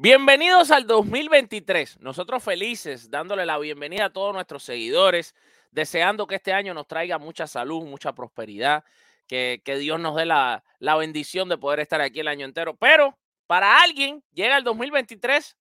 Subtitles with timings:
[0.00, 2.00] Bienvenidos al 2023.
[2.00, 5.34] Nosotros felices dándole la bienvenida a todos nuestros seguidores,
[5.70, 8.84] deseando que este año nos traiga mucha salud, mucha prosperidad,
[9.28, 12.76] que, Dios nos dé la, la, bendición de poder estar aquí el año entero.
[12.76, 15.56] Pero para alguien llega el 2023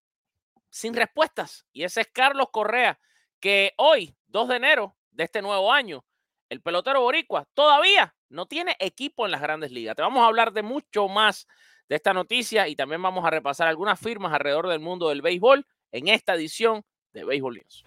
[0.70, 3.00] sin respuestas y ese es Carlos Correa,
[3.40, 6.04] que hoy, 2 de enero de este nuevo año,
[6.50, 9.96] el pelotero boricua todavía no tiene equipo en las grandes ligas.
[9.96, 11.48] Te vamos a hablar de mucho más
[11.90, 15.66] de esta noticia y también vamos a repasar algunas firmas alrededor del mundo del béisbol
[15.92, 17.84] en esta edición de Béisbol News.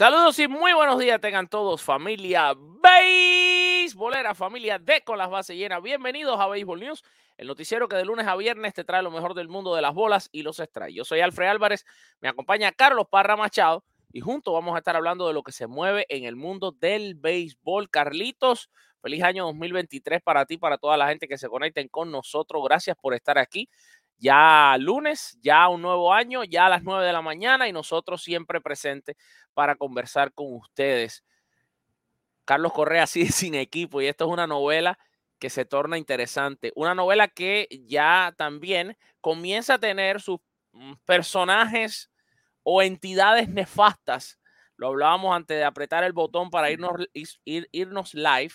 [0.00, 5.82] Saludos y muy buenos días tengan todos, familia beisbolera, familia de Con las Bases Llenas.
[5.82, 7.04] Bienvenidos a Béisbol News,
[7.36, 9.92] el noticiero que de lunes a viernes te trae lo mejor del mundo de las
[9.92, 10.94] bolas y los extrae.
[10.94, 11.84] Yo soy Alfred Álvarez,
[12.22, 15.66] me acompaña Carlos Parra Machado y juntos vamos a estar hablando de lo que se
[15.66, 17.90] mueve en el mundo del béisbol.
[17.90, 18.70] Carlitos,
[19.02, 22.64] feliz año 2023 para ti, para toda la gente que se conecten con nosotros.
[22.64, 23.68] Gracias por estar aquí
[24.20, 28.22] ya lunes, ya un nuevo año, ya a las 9 de la mañana y nosotros
[28.22, 29.16] siempre presentes
[29.54, 31.24] para conversar con ustedes.
[32.44, 34.98] Carlos Correa sigue sin equipo y esto es una novela
[35.38, 36.70] que se torna interesante.
[36.76, 40.38] Una novela que ya también comienza a tener sus
[40.72, 42.10] mm, personajes
[42.62, 44.38] o entidades nefastas.
[44.76, 46.92] Lo hablábamos antes de apretar el botón para irnos,
[47.44, 48.52] irnos live,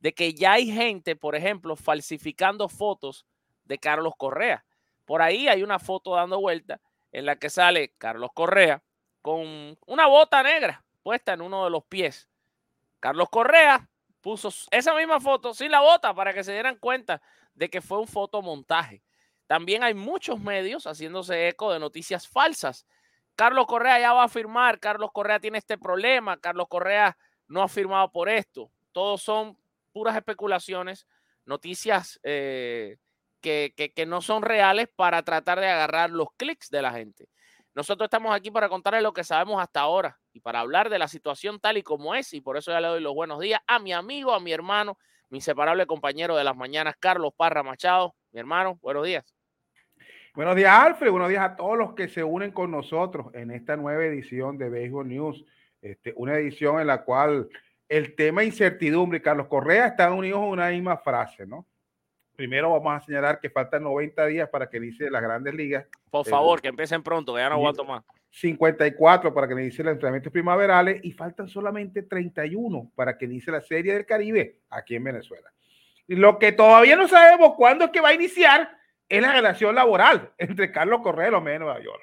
[0.00, 3.24] de que ya hay gente, por ejemplo, falsificando fotos
[3.64, 4.64] de Carlos Correa.
[5.06, 6.80] Por ahí hay una foto dando vuelta
[7.12, 8.82] en la que sale Carlos Correa
[9.22, 12.28] con una bota negra puesta en uno de los pies.
[13.00, 13.88] Carlos Correa
[14.20, 17.22] puso esa misma foto sin la bota para que se dieran cuenta
[17.54, 19.04] de que fue un fotomontaje.
[19.46, 22.86] También hay muchos medios haciéndose eco de noticias falsas.
[23.36, 27.68] Carlos Correa ya va a firmar, Carlos Correa tiene este problema, Carlos Correa no ha
[27.68, 28.72] firmado por esto.
[28.90, 29.56] Todos son
[29.92, 31.06] puras especulaciones,
[31.44, 32.96] noticias eh,
[33.46, 37.28] que, no son reales para tratar de agarrar los clics de la gente.
[37.74, 41.08] Nosotros estamos aquí para contarles lo que sabemos hasta ahora y para hablar de la
[41.08, 42.32] situación tal y como es.
[42.32, 44.98] Y por eso ya le doy los buenos días a mi amigo, a mi hermano,
[45.28, 48.14] mi inseparable compañero de las mañanas, Carlos Parra Machado.
[48.32, 49.24] Mi hermano, buenos días.
[50.34, 51.10] Buenos días, Alfred.
[51.10, 54.70] Buenos días a todos los que se unen con nosotros en esta nueva edición de
[54.70, 55.44] Baseball News.
[55.80, 57.48] Este, una edición en la cual
[57.88, 61.66] el tema incertidumbre Carlos Correa están unidos una misma frase, ¿no?
[62.36, 65.86] Primero vamos a señalar que faltan 90 días para que inicie las grandes ligas.
[66.10, 68.04] Por favor, que empiecen pronto, que ya no aguanto más.
[68.30, 73.62] 54 para que inicie los entrenamientos primaverales y faltan solamente 31 para que inicie la
[73.62, 75.50] Serie del Caribe aquí en Venezuela.
[76.06, 78.76] Y lo que todavía no sabemos cuándo es que va a iniciar
[79.08, 82.02] es la relación laboral entre Carlos Correa y los de Nueva York.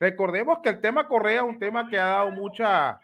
[0.00, 3.00] Recordemos que el tema Correa es un tema que ha dado mucha,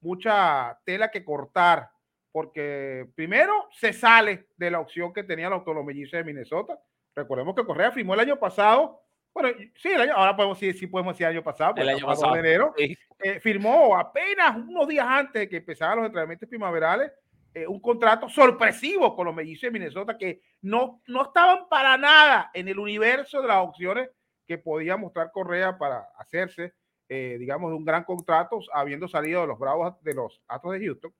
[0.00, 1.90] mucha tela que cortar
[2.32, 6.78] porque primero se sale de la opción que tenía la autonomía de Minnesota.
[7.14, 9.02] Recordemos que Correa firmó el año pasado,
[9.34, 12.32] bueno, sí, el año, ahora podemos decir, sí podemos decir año pasado, el año pasado
[12.34, 17.12] de enero, eh, firmó apenas unos días antes de que empezaran los entrenamientos primaverales
[17.54, 22.50] eh, un contrato sorpresivo con los mellizos de Minnesota que no, no estaban para nada
[22.54, 24.08] en el universo de las opciones
[24.46, 26.72] que podía mostrar Correa para hacerse,
[27.10, 30.86] eh, digamos, de un gran contrato, habiendo salido de los Bravos de los Astros de
[30.86, 31.14] Houston.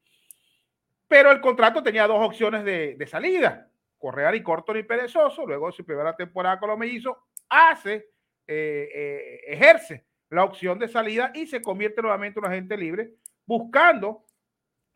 [1.12, 3.69] Pero el contrato tenía dos opciones de, de salida.
[3.99, 7.19] Correa ni corto ni perezoso, luego de su primera temporada con los mellizos,
[7.50, 8.09] hace,
[8.47, 13.11] eh, eh, ejerce la opción de salida y se convierte nuevamente en un agente libre,
[13.44, 14.25] buscando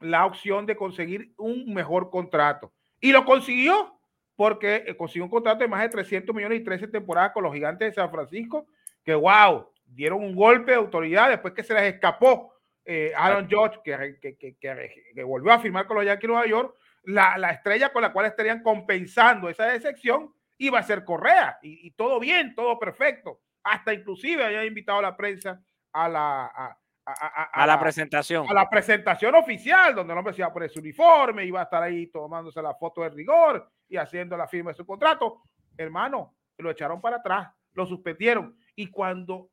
[0.01, 2.73] la opción de conseguir un mejor contrato.
[2.99, 4.01] Y lo consiguió
[4.37, 7.53] porque eh, consiguió un contrato de más de 300 millones y 13 temporadas con los
[7.53, 8.67] gigantes de San Francisco,
[9.05, 12.56] que wow, dieron un golpe de autoridad después que se les escapó
[12.87, 16.75] eh, Aaron George, que, que, que, volvió a firmar con los Yankees de Nueva York,
[17.03, 21.87] la, la, estrella con la cual estarían compensando esa decepción iba a ser Correa, y,
[21.87, 23.41] y todo bien, todo perfecto.
[23.65, 25.61] Hasta inclusive había invitado a la prensa
[25.93, 28.47] a la, a, a, la, presentación.
[28.49, 31.65] A la presentación oficial, donde el hombre se iba a poner su uniforme, iba a
[31.65, 35.43] estar ahí tomándose la foto de rigor y haciendo la firma de su contrato.
[35.77, 38.59] Hermano, lo echaron para atrás, lo suspendieron.
[38.75, 39.51] Y cuando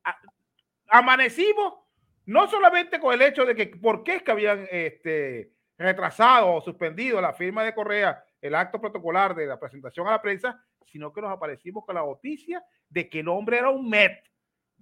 [0.88, 1.83] amanecimos,
[2.26, 6.60] no solamente con el hecho de que por qué es que habían este, retrasado o
[6.60, 11.12] suspendido la firma de Correa, el acto protocolar de la presentación a la prensa, sino
[11.12, 14.22] que nos aparecimos con la noticia de que el hombre era un Met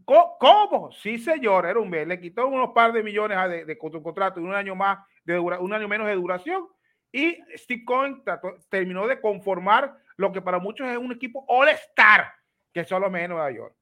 [0.05, 0.91] ¿Cómo?
[0.93, 2.07] Sí, señor, era un mes.
[2.07, 5.89] Le quitó unos par de millones de, contrato y un año más de un año
[5.89, 6.67] menos de duración.
[7.13, 8.23] Y Steve Cohen
[8.69, 12.33] terminó de conformar lo que para muchos es un equipo All-Star,
[12.73, 13.77] que solo Mets de Nueva York.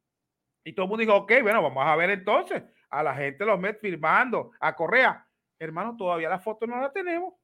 [0.65, 3.47] Y todo el mundo dijo, ok, bueno, vamos a ver entonces a la gente de
[3.47, 5.27] los Mets firmando, a Correa.
[5.59, 7.35] Hermano, todavía la foto no la tenemos.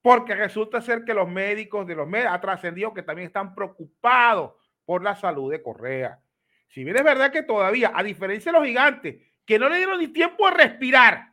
[0.00, 4.54] Porque resulta ser que los médicos de los Mets ha trascendido que también están preocupados
[4.84, 6.20] por la salud de Correa.
[6.68, 9.98] Si bien es verdad que todavía, a diferencia de los gigantes, que no le dieron
[9.98, 11.32] ni tiempo a respirar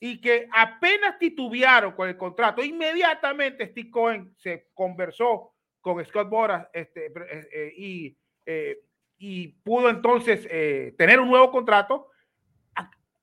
[0.00, 6.68] y que apenas titubearon con el contrato, inmediatamente Steve Cohen se conversó con Scott Boras
[6.72, 8.78] este, eh, eh, y, eh,
[9.22, 10.46] y, pudo entonces
[10.96, 12.08] tener un nuevo contrato.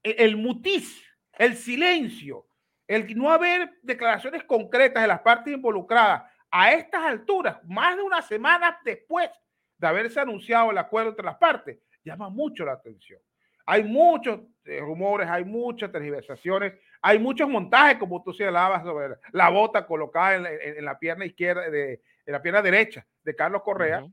[0.02, 1.04] El mutis,
[1.34, 2.46] el silencio,
[2.88, 8.22] el no haber declaraciones concretas de las partes involucradas a estas alturas, más de una
[8.22, 9.30] semana después
[9.78, 13.22] de haberse anunciado el acuerdo entre las partes, llama mucho la atención.
[13.66, 19.50] Hay muchos eh, rumores, hay muchas tergiversaciones, hay muchos montajes, como tú señalabas, sobre la
[19.50, 24.04] bota colocada en, la pierna izquierda, de, en la pierna derecha de Carlos Correa.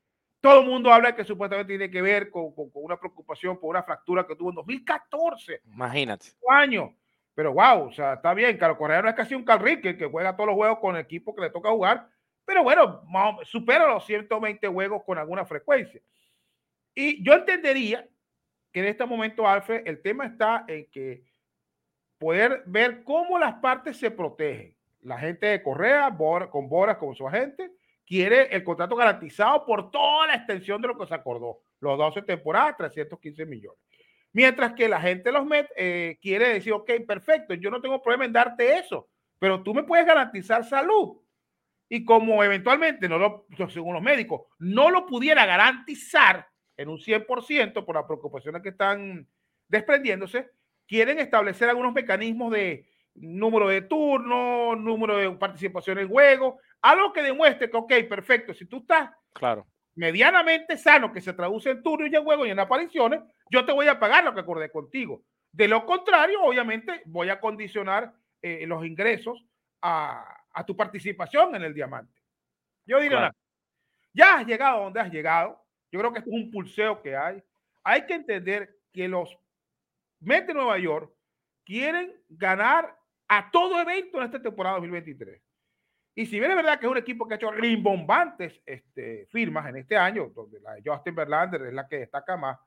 [0.41, 4.27] Todo el mundo habla que supuestamente tiene que ver con, una preocupación por una fractura
[4.27, 5.62] que tuvo en 2014.
[5.65, 6.29] Imagínate.
[6.49, 6.91] Años.
[7.35, 8.56] Pero wow, o sea, está bien.
[8.56, 11.35] Carlos Correa no es casi un Calrique que juega todos los juegos con el equipo
[11.35, 12.09] que le toca jugar,
[12.47, 13.03] pero bueno,
[13.43, 16.00] supera los 120 juegos con alguna frecuencia.
[16.94, 18.09] Y yo entendería
[18.73, 21.25] que en este momento, Alfred, el tema está en que
[22.19, 24.75] poder ver cómo las partes se protegen.
[25.03, 26.17] La gente de Correa,
[26.50, 27.71] con Boras como su agente,
[28.06, 32.23] quiere el contrato garantizado por toda la extensión de lo que se acordó, los 12
[32.23, 33.81] temporadas, 315 millones.
[34.32, 38.26] Mientras que la gente los Mets eh, quiere decir, ok, perfecto, yo no tengo problema
[38.26, 39.08] en darte eso,
[39.38, 41.19] pero tú me puedes garantizar salud
[41.88, 47.85] y como eventualmente, no lo, según los médicos, no lo pudiera garantizar en un 100%
[47.85, 49.26] por las preocupaciones que están
[49.69, 50.50] desprendiéndose,
[50.87, 57.23] quieren establecer algunos mecanismos de número de turnos, número de participación en juego, algo que
[57.23, 59.67] demuestre que, ok, perfecto, si tú estás claro.
[59.95, 63.20] medianamente sano, que se traduce en turnos y en juego y en apariciones,
[63.51, 65.23] yo te voy a pagar lo que acordé contigo.
[65.53, 69.44] De lo contrario, obviamente, voy a condicionar eh, los ingresos
[69.81, 72.20] a, a tu participación en el diamante.
[72.87, 73.32] Yo diría,
[74.13, 75.63] ya has llegado donde has llegado.
[75.91, 77.43] Yo creo que es un pulseo que hay.
[77.82, 79.37] Hay que entender que los
[80.20, 81.13] Mets de Nueva York
[81.65, 82.96] quieren ganar
[83.29, 85.43] a todo evento en esta temporada 2023.
[86.15, 89.69] Y si bien es verdad que es un equipo que ha hecho rimbombantes este, firmas
[89.69, 92.59] en este año, donde la de Justin Verlander es la que destaca más,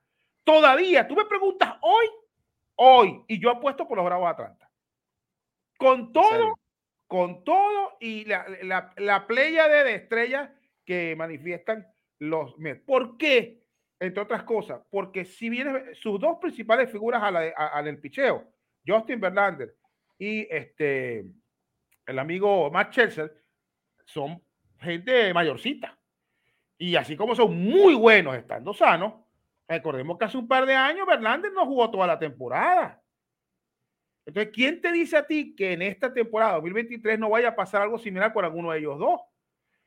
[0.44, 2.06] todavía tú me preguntas hoy,
[2.76, 4.70] hoy, y yo apuesto por los Bravos de Atlanta.
[5.78, 6.54] Con todo
[7.10, 10.48] con todo y la, la, la playa de estrellas
[10.84, 11.84] que manifiestan
[12.20, 12.84] los Mets.
[12.84, 13.64] ¿Por qué?
[13.98, 18.44] Entre otras cosas, porque si bien sus dos principales figuras al el picheo,
[18.86, 19.74] Justin Verlander
[20.20, 21.24] y este,
[22.04, 23.30] el amigo Matt Chelsea,
[24.04, 24.40] son
[24.78, 25.98] gente mayorcita.
[26.76, 29.14] Y así como son muy buenos estando sanos,
[29.66, 33.02] recordemos que hace un par de años Verlander no jugó toda la temporada.
[34.26, 37.80] Entonces, ¿quién te dice a ti que en esta temporada 2023 no vaya a pasar
[37.80, 39.20] algo similar con alguno de ellos dos?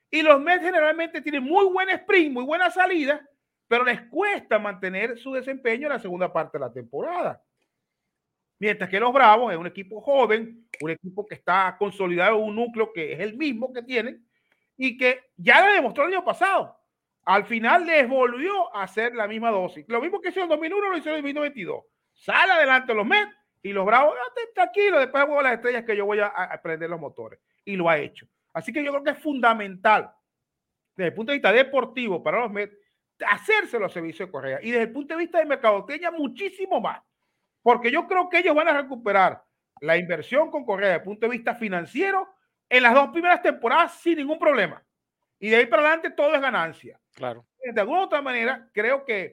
[0.10, 3.24] Y los Mets generalmente tienen muy buen sprint, muy buena salida,
[3.68, 7.40] pero les cuesta mantener su desempeño en la segunda parte de la temporada.
[8.60, 12.94] Mientras que los Bravos es un equipo joven, un equipo que está consolidado, un núcleo
[12.94, 14.26] que es el mismo que tienen
[14.78, 16.78] y que ya lo demostró el año pasado.
[17.26, 19.86] Al final les volvió a hacer la misma dosis.
[19.88, 21.84] Lo mismo que hizo en 2001, lo hizo en 2022.
[22.14, 24.16] Sale adelante los Mets y los Bravos,
[24.54, 27.40] tranquilo, después juego las estrellas que yo voy a, a prender los motores.
[27.64, 28.28] Y lo ha hecho.
[28.54, 30.12] Así que yo creo que es fundamental,
[30.96, 32.78] desde el punto de vista deportivo, para los Mets,
[33.26, 34.60] hacerse los servicios de Correa.
[34.62, 37.02] Y desde el punto de vista de mercadotecnia, muchísimo más.
[37.64, 39.44] Porque yo creo que ellos van a recuperar
[39.80, 42.28] la inversión con Correa desde el punto de vista financiero
[42.70, 44.84] en las dos primeras temporadas sin ningún problema.
[45.40, 47.00] Y de ahí para adelante todo es ganancia.
[47.14, 47.46] Claro.
[47.64, 49.24] De alguna u otra manera, creo que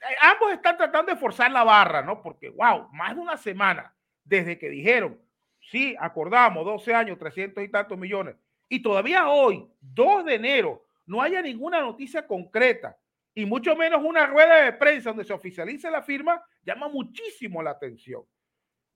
[0.00, 2.22] eh, ambos están tratando de forzar la barra, ¿no?
[2.22, 3.94] Porque, wow, más de una semana
[4.24, 5.20] desde que dijeron,
[5.60, 8.36] sí, acordamos, 12 años, 300 y tantos millones,
[8.68, 12.96] y todavía hoy, 2 de enero, no haya ninguna noticia concreta
[13.34, 17.70] y mucho menos una rueda de prensa donde se oficialice la firma, llama muchísimo la
[17.70, 18.24] atención.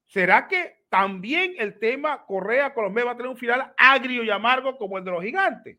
[0.06, 4.76] ¿Será que también el tema Correa Colombia va a tener un final agrio y amargo
[4.76, 5.78] como el de los gigantes?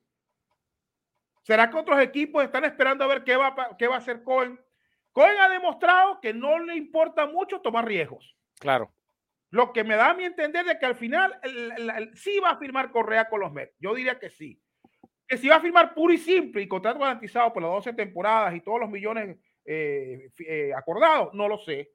[1.43, 4.59] ¿Será que otros equipos están esperando a ver qué va, qué va a hacer Cohen?
[5.11, 8.35] Cohen ha demostrado que no le importa mucho tomar riesgos.
[8.59, 8.91] Claro.
[9.51, 11.39] Lo que me da a mi entender de que al final
[12.15, 13.77] sí va a firmar Correa con los Mets.
[13.79, 14.59] Yo diría que sí
[15.27, 18.55] que si va a firmar puro y simple y contrato garantizado por las 12 temporadas
[18.55, 21.91] y todos los millones eh, eh, acordados, no lo sé.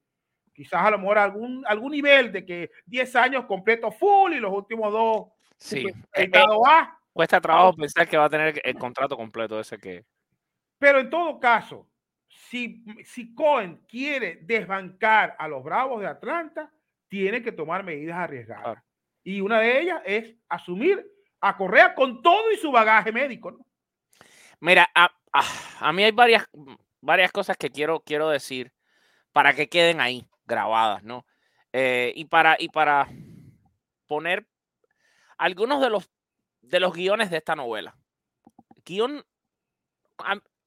[0.52, 4.52] Quizás a lo mejor algún, algún nivel de que 10 años completo full y los
[4.52, 5.28] últimos dos.
[5.56, 5.86] Sí.
[6.14, 6.30] Eh,
[7.12, 10.04] cuesta trabajo pensar que va a tener el contrato completo ese que.
[10.78, 11.86] Pero en todo caso,
[12.26, 16.72] si, si Cohen quiere desbancar a los Bravos de Atlanta,
[17.08, 18.82] tiene que tomar medidas arriesgadas.
[19.22, 21.06] Y una de ellas es asumir
[21.40, 23.52] a Correa con todo y su bagaje médico.
[23.52, 23.66] ¿no?
[24.60, 26.46] Mira, a, mí hay varias,
[27.00, 28.72] varias cosas que quiero, quiero decir
[29.32, 31.24] para que queden ahí grabadas, ¿no?
[31.72, 33.08] Eh, y, para, y para
[34.06, 34.46] poner
[35.38, 36.10] algunos de los,
[36.62, 37.96] de los guiones de esta novela.
[38.84, 39.24] Guión,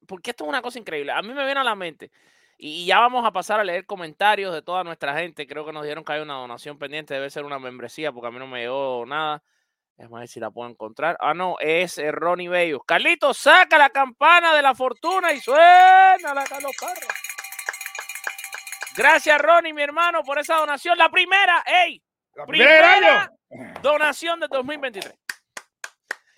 [0.06, 1.12] porque esto es una cosa increíble.
[1.12, 2.10] A mí me viene a la mente,
[2.56, 5.46] y ya vamos a pasar a leer comentarios de toda nuestra gente.
[5.46, 8.30] Creo que nos dieron que hay una donación pendiente, debe ser una membresía, porque a
[8.30, 9.42] mí no me llegó nada.
[9.96, 11.16] Déjame ver si la puedo encontrar.
[11.20, 12.80] Ah, no, es eh, Ronnie Bello.
[12.80, 17.08] Carlitos, saca la campana de la fortuna y suena la Carlos Carlos.
[18.96, 20.98] Gracias, Ronnie, mi hermano, por esa donación.
[20.98, 22.02] La primera, ¡ey!
[22.34, 23.32] La primera
[23.82, 25.14] donación de 2023.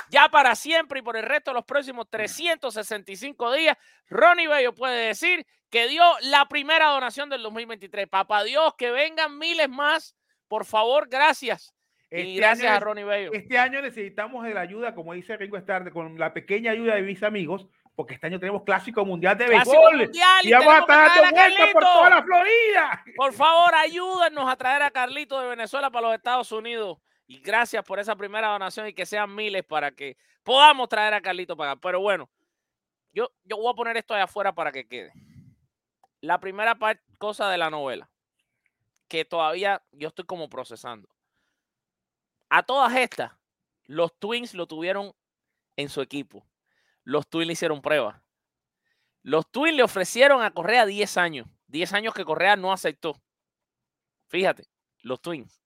[0.08, 3.76] Ya para siempre y por el resto de los próximos 365 días,
[4.08, 8.08] Ronnie Bello puede decir que dio la primera donación del 2023.
[8.08, 10.14] Papá Dios, que vengan miles más.
[10.48, 11.75] Por favor, gracias.
[12.10, 13.32] Este gracias a Ronnie Bello.
[13.32, 17.02] Este año necesitamos de la ayuda, como dice Ringo Starr, con la pequeña ayuda de
[17.02, 20.10] mis amigos, porque este año tenemos Clásico Mundial de Béisbol.
[20.42, 23.04] y, vamos a estar dando vueltas por toda la Florida.
[23.16, 26.98] Por favor, ayúdenos a traer a Carlito de Venezuela para los Estados Unidos.
[27.26, 31.20] Y gracias por esa primera donación y que sean miles para que podamos traer a
[31.20, 31.80] Carlito para acá.
[31.80, 32.30] Pero bueno,
[33.12, 35.12] yo, yo voy a poner esto allá afuera para que quede.
[36.20, 36.78] La primera
[37.18, 38.08] cosa de la novela,
[39.08, 41.08] que todavía yo estoy como procesando.
[42.48, 43.32] A todas estas,
[43.84, 45.14] los Twins lo tuvieron
[45.76, 46.46] en su equipo.
[47.02, 48.22] Los Twins le hicieron prueba.
[49.22, 51.48] Los Twins le ofrecieron a Correa 10 años.
[51.68, 53.20] 10 años que Correa no aceptó.
[54.28, 54.68] Fíjate,
[55.00, 55.62] los Twins.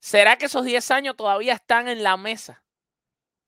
[0.00, 2.64] ¿Será que esos 10 años todavía están en la mesa?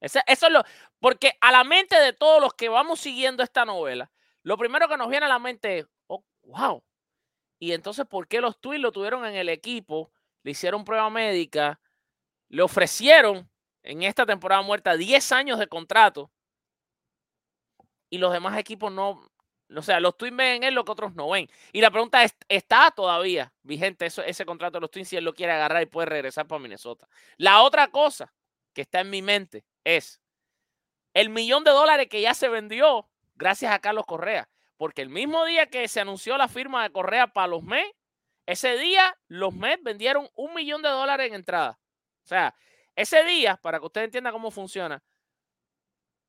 [0.01, 0.65] Eso, es lo.
[0.99, 4.11] Porque a la mente de todos los que vamos siguiendo esta novela,
[4.43, 6.83] lo primero que nos viene a la mente es, oh, wow.
[7.59, 10.13] Y entonces, ¿por qué los Twins lo tuvieron en el equipo?
[10.43, 11.81] Le hicieron prueba médica,
[12.53, 13.51] le ofrecieron
[13.83, 16.31] en esta temporada muerta 10 años de contrato
[18.11, 19.27] y los demás equipos no,
[19.75, 21.49] o sea, los Twins ven en él lo que otros no ven.
[21.73, 25.25] Y la pregunta es, ¿está todavía vigente eso, ese contrato de los Twins si él
[25.25, 27.09] lo quiere agarrar y puede regresar para Minnesota?
[27.39, 28.35] La otra cosa
[28.75, 30.21] que está en mi mente es
[31.15, 34.51] el millón de dólares que ya se vendió gracias a Carlos Correa.
[34.77, 37.97] Porque el mismo día que se anunció la firma de Correa para los Mets,
[38.45, 41.79] ese día los Mets vendieron un millón de dólares en entrada.
[42.25, 42.55] O sea,
[42.95, 45.03] ese día, para que usted entienda cómo funciona,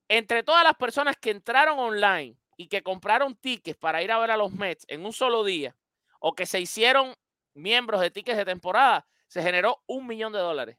[0.08, 4.32] entre todas las personas que entraron online y que compraron tickets para ir a ver
[4.32, 5.76] a los Mets en un solo día,
[6.20, 7.16] o que se hicieron
[7.54, 10.78] miembros de tickets de temporada, se generó un millón de dólares.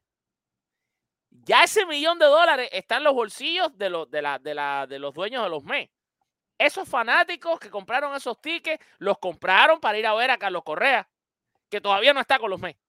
[1.31, 4.87] Ya ese millón de dólares está en los bolsillos de, los, de, la, de, la,
[4.87, 5.93] de los dueños de los Mets.
[6.57, 11.09] Esos fanáticos que compraron esos tickets, los compraron para ir a ver a Carlos Correa,
[11.69, 12.84] que todavía no está con los Mets.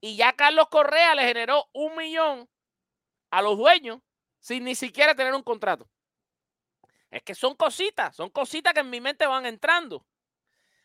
[0.00, 2.48] Y ya Carlos Correa le generó un millón
[3.30, 4.00] a los dueños
[4.38, 5.88] sin ni siquiera tener un contrato.
[7.10, 10.06] Es que son cositas, son cositas que en mi mente van entrando.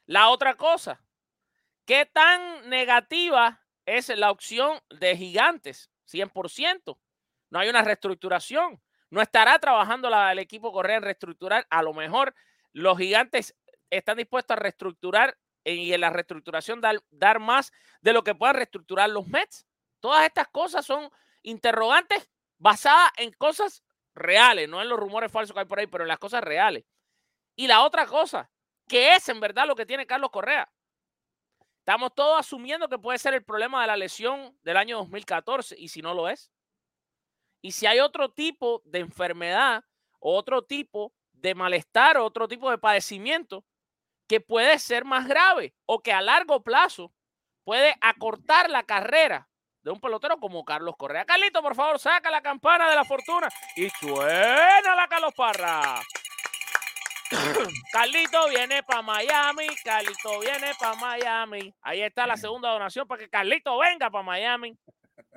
[0.06, 1.02] La otra cosa,
[1.86, 5.90] ¿qué tan negativa es la opción de gigantes?
[6.08, 7.00] 100%.
[7.50, 8.82] No hay una reestructuración.
[9.10, 11.66] no estará trabajando el equipo Correa en reestructurar.
[11.70, 12.36] A lo mejor
[12.74, 13.56] los gigantes
[13.90, 18.56] están dispuestos a reestructurar y en la reestructuración dar, dar más de lo que puedan
[18.56, 19.66] reestructurar los Mets.
[20.00, 21.10] Todas estas cosas son
[21.42, 26.04] interrogantes basadas en cosas reales, no en los rumores falsos que hay por ahí, pero
[26.04, 26.86] en las cosas reales.
[27.56, 28.50] Y la otra cosa,
[28.88, 30.72] que es en verdad lo que tiene Carlos Correa.
[31.80, 35.88] Estamos todos asumiendo que puede ser el problema de la lesión del año 2014, y
[35.90, 36.52] si no lo es.
[37.62, 39.84] Y si hay otro tipo de enfermedad,
[40.20, 43.66] otro tipo de malestar, otro tipo de padecimiento
[44.28, 47.12] que puede ser más grave o que a largo plazo
[47.64, 49.50] puede acortar la carrera
[49.82, 51.26] de un pelotero como Carlos Correa.
[51.26, 56.02] Carlito, por favor, saca la campana de la fortuna y suena la Carlos Parra.
[57.92, 61.74] Carlito viene para Miami, Carlito viene para Miami.
[61.82, 64.76] Ahí está la segunda donación para que Carlito venga para Miami.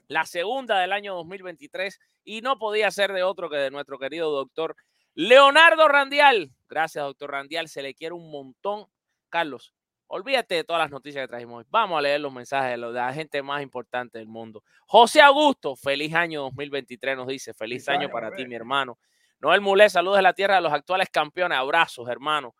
[0.07, 4.31] La segunda del año 2023 y no podía ser de otro que de nuestro querido
[4.31, 4.75] doctor
[5.21, 6.53] Leonardo Randial.
[6.69, 7.69] Gracias, doctor Randial.
[7.69, 8.87] Se le quiere un montón.
[9.29, 9.75] Carlos,
[10.07, 11.65] olvídate de todas las noticias que trajimos hoy.
[11.71, 14.63] Vamos a leer los mensajes de, la gente más importante del mundo.
[14.87, 17.53] José Augusto, feliz año 2023, nos dice.
[17.53, 18.97] Feliz, año, para ti, mi hermano.
[19.41, 21.59] Noel Mulé, saludos de la tierra de los actuales campeones.
[21.59, 22.55] Abrazos, hermano.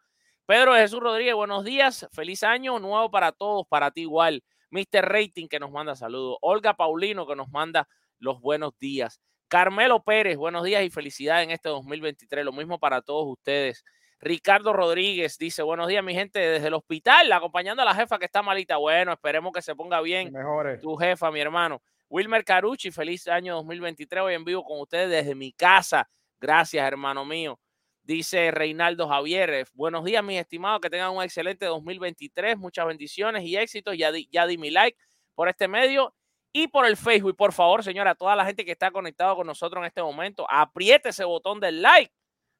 [0.45, 2.09] Pedro Jesús Rodríguez, buenos días.
[2.11, 4.43] Feliz año nuevo para todos, para ti igual.
[4.71, 5.03] Mr.
[5.03, 6.39] Rating que nos manda saludos.
[6.41, 7.89] Olga Paulino que nos manda
[8.19, 9.21] los buenos días.
[9.49, 12.45] Carmelo Pérez, buenos días y felicidades en este 2023.
[12.45, 13.83] Lo mismo para todos ustedes.
[14.21, 18.27] Ricardo Rodríguez dice, buenos días mi gente desde el hospital, acompañando a la jefa que
[18.27, 18.77] está malita.
[18.77, 20.81] Bueno, esperemos que se ponga bien Mejores.
[20.83, 21.81] tu jefa, mi hermano.
[22.11, 26.09] Wilmer Carucci, feliz año 2023, hoy en vivo con ustedes desde mi casa.
[26.41, 27.59] Gracias, hermano mío.
[28.03, 33.57] Dice Reinaldo Javier, buenos días, mis estimados, que tengan un excelente 2023, muchas bendiciones y
[33.57, 33.97] éxitos.
[33.97, 34.99] Ya di, ya di mi like
[35.35, 36.15] por este medio
[36.53, 37.37] y por el Facebook.
[37.37, 41.11] Por favor, señora, toda la gente que está conectado con nosotros en este momento, apriete
[41.11, 42.13] ese botón del like,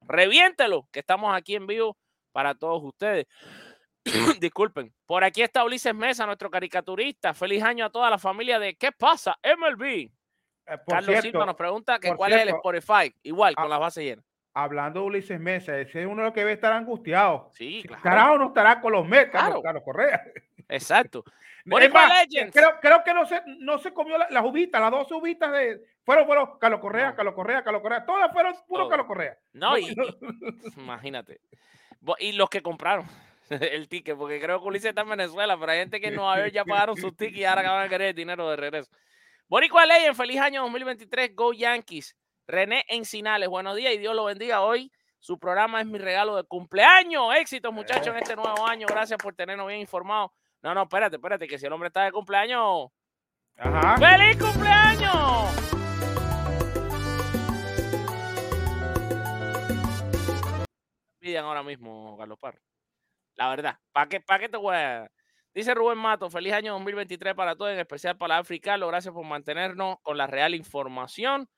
[0.03, 1.97] reviéntelo, que estamos aquí en vivo
[2.33, 3.27] para todos ustedes.
[4.41, 4.93] Disculpen.
[5.07, 7.35] Por aquí está Ulises Mesa, nuestro caricaturista.
[7.35, 9.39] Feliz año a toda la familia de ¿Qué pasa?
[9.43, 9.83] MLB.
[9.85, 10.11] Eh,
[10.87, 13.15] Carlos cierto, Silva nos pregunta que cuál es el cierto, Spotify.
[13.23, 14.25] Igual, con ah, las bases llenas.
[14.55, 17.51] hablando de Ulises Mesa, ese es uno de los que debe estar angustiado.
[17.55, 18.03] Sí, claro.
[18.03, 19.63] Carajo no estará con los Mets, Claro.
[19.63, 20.23] Carlos Correa.
[20.69, 21.25] Exacto.
[21.93, 25.53] Más, creo, creo que no se, no se comió la- las uvitas, las dos uvitas
[25.53, 25.81] de.
[26.05, 27.17] Fueron, fueron Carlos Correa, No.
[27.17, 28.05] Carlos Correa, Carlos Correa.
[28.07, 28.89] Todas fueron puro Todo.
[28.89, 29.39] Carlos Correa.
[29.53, 29.95] No, y, y-
[30.77, 31.41] imagínate.
[32.21, 33.07] Y los que compraron
[33.51, 36.39] el ticket, porque creo que Ulises está en Venezuela, pero hay gente que en Nueva
[36.39, 38.91] York ya pagaron sus tickets y ahora van a querer el dinero de regreso.
[39.49, 42.15] Boricua Legend, feliz año 2023, Go Yankees.
[42.47, 44.91] René Encinales, buenos días y Dios lo bendiga hoy.
[45.21, 47.35] Su programa es mi regalo de cumpleaños.
[47.37, 48.87] Éxitos, muchachos, en este nuevo año.
[48.89, 50.31] Gracias por tenernos bien informados.
[50.63, 52.89] No, no, espérate, espérate, que si el hombre está de cumpleaños.
[53.57, 53.97] Ajá.
[53.97, 55.69] ¡Feliz cumpleaños!
[61.21, 62.59] Envidian ahora mismo, Carlos Parra.
[63.37, 65.09] La verdad, ¿para qué, para qué te voy a...?
[65.55, 68.77] Dice Rubén Mato, feliz año 2023 para todos, en especial para África.
[68.77, 71.49] Gracias por mantenernos con la real información.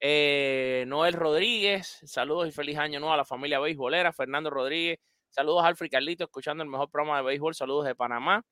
[0.00, 4.12] Eh, Noel Rodríguez, saludos y feliz año nuevo a la familia beisbolera.
[4.12, 4.98] Fernando Rodríguez,
[5.32, 7.54] saludos Alfred Carlito, escuchando el mejor programa de béisbol.
[7.54, 8.44] Saludos de Panamá.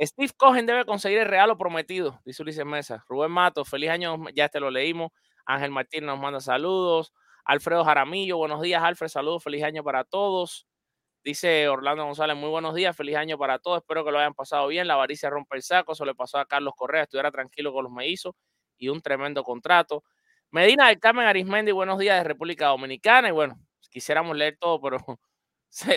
[0.00, 3.04] Steve Cohen debe conseguir el regalo prometido, dice Ulises Mesa.
[3.08, 5.12] Rubén Mato, feliz año, ya te lo leímos.
[5.46, 7.12] Ángel Martín nos manda saludos.
[7.44, 10.66] Alfredo Jaramillo, buenos días, Alfred, saludos, feliz año para todos.
[11.22, 14.66] Dice Orlando González, muy buenos días, feliz año para todos, espero que lo hayan pasado
[14.68, 14.86] bien.
[14.88, 17.92] La avaricia rompe el saco, eso le pasó a Carlos Correa, estuviera tranquilo con los
[17.92, 18.34] mellizos
[18.78, 20.02] y un tremendo contrato.
[20.50, 23.28] Medina del Carmen Arismendi, buenos días de República Dominicana.
[23.28, 23.58] Y bueno,
[23.90, 24.98] quisiéramos leer todo, pero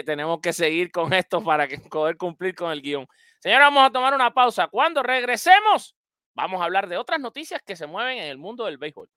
[0.06, 3.08] tenemos que seguir con esto para poder cumplir con el guion.
[3.40, 4.68] Señora, vamos a tomar una pausa.
[4.68, 5.96] Cuando regresemos,
[6.34, 9.10] vamos a hablar de otras noticias que se mueven en el mundo del béisbol.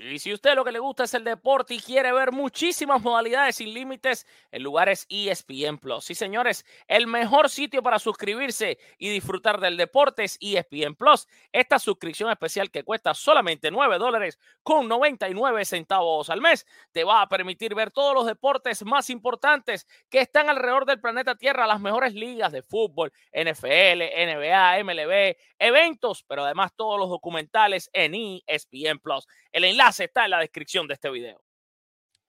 [0.00, 3.56] Y si usted lo que le gusta es el deporte y quiere ver muchísimas modalidades
[3.56, 6.04] sin límites, el lugar es ESPN Plus.
[6.04, 11.26] Sí, señores, el mejor sitio para suscribirse y disfrutar del deporte es ESPN Plus.
[11.50, 17.20] Esta suscripción especial que cuesta solamente 9 dólares con 99 centavos al mes te va
[17.22, 21.80] a permitir ver todos los deportes más importantes que están alrededor del planeta Tierra, las
[21.80, 29.00] mejores ligas de fútbol, NFL, NBA, MLB, eventos, pero además todos los documentales en ESPN
[29.00, 29.26] Plus.
[29.58, 31.42] El enlace está en la descripción de este video.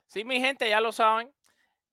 [0.07, 1.31] Sí, mi gente, ya lo saben.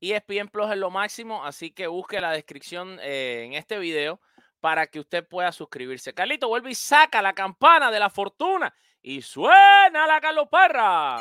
[0.01, 4.19] ESPN Plus es lo máximo, así que busque la descripción eh, en este video
[4.61, 6.15] para que usted pueda suscribirse.
[6.15, 11.21] Carlito, vuelve y saca la campana de la fortuna y suena la Carlos Parra.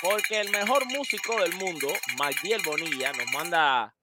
[0.00, 3.94] Porque el mejor músico del mundo, Magdiel Bonilla, nos manda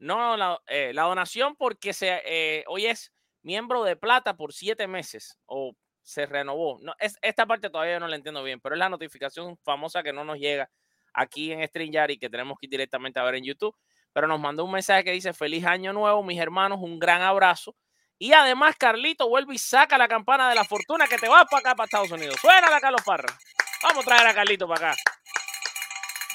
[0.00, 5.38] no la, eh, donación porque se, eh, hoy es miembro de plata por siete meses
[5.46, 6.78] o se renovó.
[6.80, 10.12] No, es, esta parte todavía no la entiendo bien, pero es la notificación famosa que
[10.12, 10.70] no nos llega
[11.12, 13.76] aquí en StreamYard y que tenemos que ir directamente a ver en YouTube.
[14.12, 17.76] Pero nos mandó un mensaje que dice: Feliz año nuevo, mis hermanos, un gran abrazo.
[18.18, 21.60] Y además, Carlito vuelve y saca la campana de la fortuna que te vas para
[21.60, 22.36] acá, para Estados Unidos.
[22.40, 23.34] Suena la Carlos Parra.
[23.82, 25.00] Vamos a traer a Carlito para acá.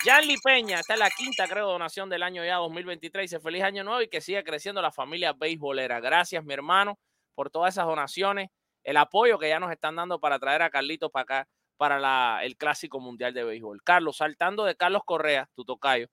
[0.05, 3.23] Yanli Peña, esta es la quinta, creo, donación del año ya 2023.
[3.23, 5.99] Dice feliz año nuevo y que siga creciendo la familia beisbolera.
[5.99, 6.99] Gracias, mi hermano,
[7.33, 8.49] por todas esas donaciones,
[8.85, 12.55] el apoyo que ya nos están dando para traer a Carlitos para acá, para el
[12.55, 13.83] Clásico Mundial de Béisbol.
[13.83, 16.07] Carlos, saltando de Carlos Correa, tu tocayo,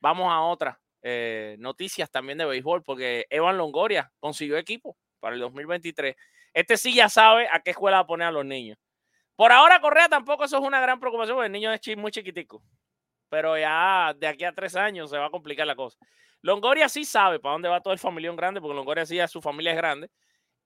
[0.00, 5.40] vamos a otras eh, noticias también de béisbol, porque Evan Longoria consiguió equipo para el
[5.40, 6.14] 2023.
[6.54, 8.78] Este sí ya sabe a qué escuela a poner a los niños.
[9.34, 12.62] Por ahora, Correa tampoco eso es una gran preocupación, porque el niño es muy chiquitico
[13.28, 15.98] pero ya de aquí a tres años se va a complicar la cosa.
[16.42, 19.42] Longoria sí sabe para dónde va todo el familión grande, porque Longoria sí, ya su
[19.42, 20.10] familia es grande,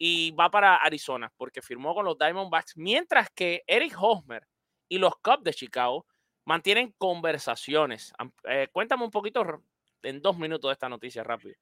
[0.05, 4.45] y va para Arizona, porque firmó con los Diamondbacks, mientras que Eric Hosmer
[4.89, 6.07] y los Cubs de Chicago
[6.45, 8.13] mantienen conversaciones.
[8.49, 9.63] Eh, cuéntame un poquito
[10.03, 11.55] en dos minutos de esta noticia rápido.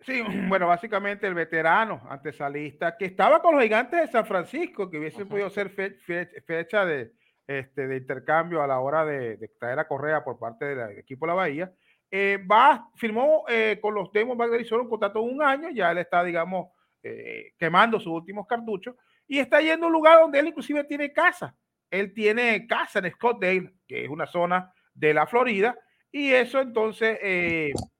[0.00, 4.98] Sí, bueno, básicamente el veterano antesalista que estaba con los gigantes de San Francisco, que
[4.98, 7.14] hubiese podido ser fecha de,
[7.46, 11.28] este, de intercambio a la hora de, traer a Correa por parte del equipo de
[11.28, 11.72] la Bahía.
[12.10, 15.92] Eh, va, firmó eh, con los Diamondbacks de Arizona un contrato de un año, ya
[15.92, 16.75] él está, digamos,
[17.06, 18.94] eh, quemando sus últimos cartuchos
[19.26, 21.56] y está yendo a un lugar donde él inclusive tiene casa.
[21.90, 25.76] Él tiene casa en Scottsdale, que es una zona de la Florida,
[26.10, 27.18] y eso entonces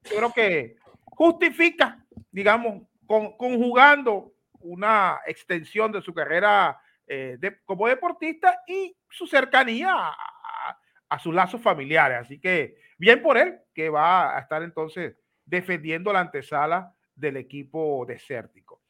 [0.02, 8.62] yo creo que justifica, digamos, con, conjugando una extensión de su carrera eh, como deportista
[8.66, 12.18] y su cercanía a, sus lazos familiares.
[12.20, 18.04] Así que bien por él, que va a estar entonces defendiendo la antesala del equipo
[18.06, 18.82] desértico.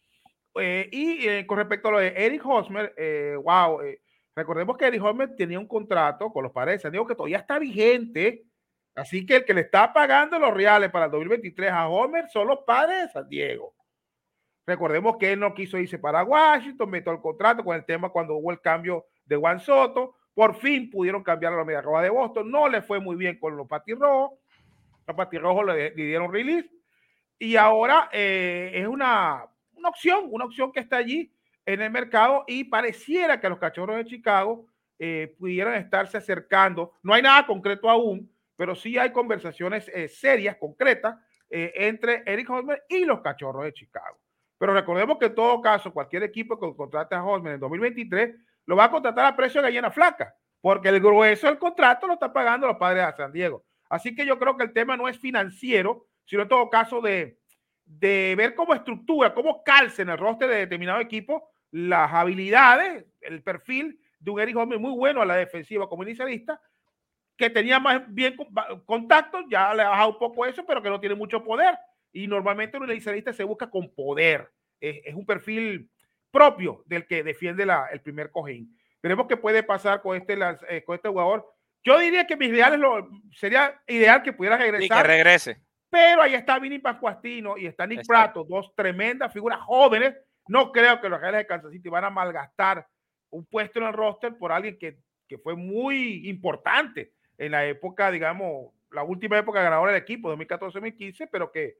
[0.61, 2.95] Eh, y eh, con respecto a lo de Eric Hosmer,
[3.43, 3.81] wow,
[4.35, 7.59] recordemos que Eric Hosmer tenía un contrato con los padres San Diego que todavía está
[7.59, 8.45] vigente.
[8.95, 12.49] Así que el que le está pagando los reales para el 2023 a Homer son
[12.49, 13.75] los padres San Diego.
[14.67, 18.35] Recordemos que él no quiso irse para Washington, metió el contrato con el tema cuando
[18.37, 20.17] hubo el cambio de Juan Soto.
[20.35, 22.51] Por fin pudieron cambiar a la media roja de Boston.
[22.51, 24.39] No le fue muy bien con los patirrojos.
[25.07, 26.69] Los patirrojos le, le dieron release.
[27.39, 31.33] Y ahora eh, es una, una opción, una opción que está allí
[31.65, 34.67] en el mercado y pareciera que los cachorros de Chicago
[34.99, 36.93] eh, pudieran estarse acercando.
[37.03, 41.17] No hay nada concreto aún, pero sí hay conversaciones eh, serias, concretas,
[41.49, 44.19] entre Eric Hosmer y los cachorros de Chicago.
[44.59, 48.35] Pero recordemos que en todo caso, cualquier equipo que contrate a Hosmer en 2023
[48.67, 52.15] lo va a contratar a precio de gallina flaca, porque el grueso del contrato lo
[52.15, 53.65] están pagando los padres de San Diego.
[53.89, 57.39] Así que yo creo que el tema no es financiero, sino en todo caso de,
[57.87, 63.43] de ver cómo estructura, cómo calce en el roster de determinado equipo las habilidades, el
[63.43, 66.61] perfil de un Eric Hosmer muy bueno a la defensiva como inicialista,
[67.37, 68.37] que tenía más bien
[68.87, 71.77] contacto, ya le ha bajado un poco eso, pero que no tiene mucho poder.
[72.13, 74.51] Y normalmente un inicialista se busca con poder.
[74.81, 75.91] Es, un perfil
[76.31, 78.75] propio del que defiende la, el primer cojín.
[79.03, 80.39] Veremos qué puede pasar con este,
[80.71, 81.47] eh, con este jugador.
[81.85, 85.03] Yo diría que mis ideales lo, sería ideal que pudiera regresar.
[85.03, 85.66] que regrese.
[85.91, 90.15] Pero ahí está Vinny Pascuastino y está Nick Prato, dos tremendas figuras jóvenes.
[90.49, 92.87] No creo que los Reales de Kansas City van a malgastar
[93.31, 98.11] un puesto en el roster por alguien que, que fue muy importante en la época,
[98.11, 101.79] digamos, la última época ganadora del equipo, 2014-2015, pero que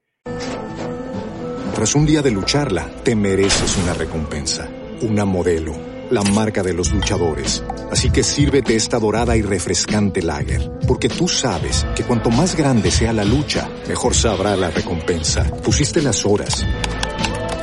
[1.77, 4.67] tras un día de lucharla, te mereces una recompensa,
[5.03, 5.73] una modelo,
[6.09, 7.63] la marca de los luchadores.
[7.91, 12.91] Así que sírvete esta dorada y refrescante lager, porque tú sabes que cuanto más grande
[12.91, 15.43] sea la lucha, mejor sabrá la recompensa.
[15.63, 16.65] Pusiste las horas,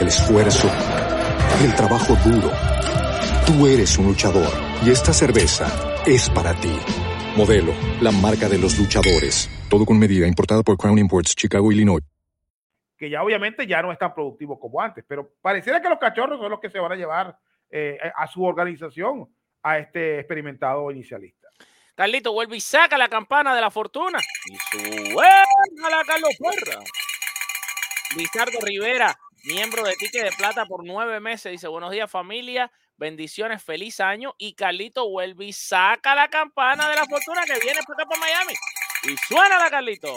[0.01, 0.69] el esfuerzo,
[1.63, 2.51] el trabajo duro.
[3.47, 4.53] Tú eres un luchador
[4.85, 5.67] y esta cerveza
[6.07, 6.77] es para ti.
[7.37, 9.51] Modelo, la marca de los luchadores.
[9.69, 12.03] Todo con medida, importada por Crown Imports, Chicago, Illinois
[12.97, 16.39] que ya obviamente ya no es tan productivo como antes, pero pareciera que los cachorros
[16.39, 17.39] son los que se van a llevar
[17.77, 19.29] eh, a su organización
[19.61, 21.49] a este experimentado inicialista.
[21.97, 26.79] Carlito vuelve y saca la campana de la fortuna y suena la Carlos Ferra.
[28.17, 33.61] Lizardo Rivera, miembro de Tique de Plata por nueve meses, dice buenos días familia, bendiciones,
[33.61, 34.37] feliz año.
[34.39, 38.21] Y Carlito vuelve y saca la campana de la fortuna que viene para acá para
[38.21, 38.55] Miami.
[39.03, 40.17] Y suena la Carlito.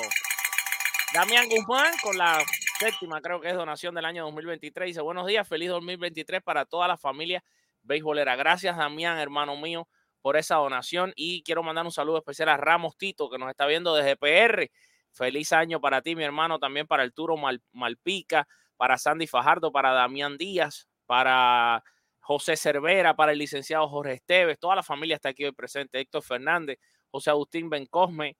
[1.11, 2.37] Damián Guzmán con la
[2.79, 4.87] séptima, creo que es donación del año 2023.
[4.87, 7.43] Dice, buenos días, feliz 2023 para toda la familia
[7.81, 8.35] beisbolera.
[8.35, 9.87] Gracias, Damián, hermano mío,
[10.21, 11.11] por esa donación.
[11.15, 14.69] Y quiero mandar un saludo especial a Ramos Tito, que nos está viendo desde PR.
[15.11, 17.35] Feliz año para ti, mi hermano, también para el Turo
[17.71, 21.83] Malpica, para Sandy Fajardo, para Damián Díaz, para
[22.19, 26.21] José Cervera, para el licenciado Jorge Esteves, toda la familia está aquí hoy presente, Héctor
[26.21, 26.77] Fernández,
[27.09, 28.37] José Agustín Bencosme,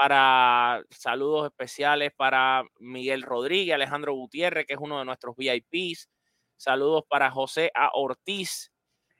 [0.00, 6.08] para saludos especiales para Miguel Rodríguez, Alejandro Gutiérrez, que es uno de nuestros VIPs,
[6.56, 7.90] saludos para José A.
[7.92, 8.72] Ortiz,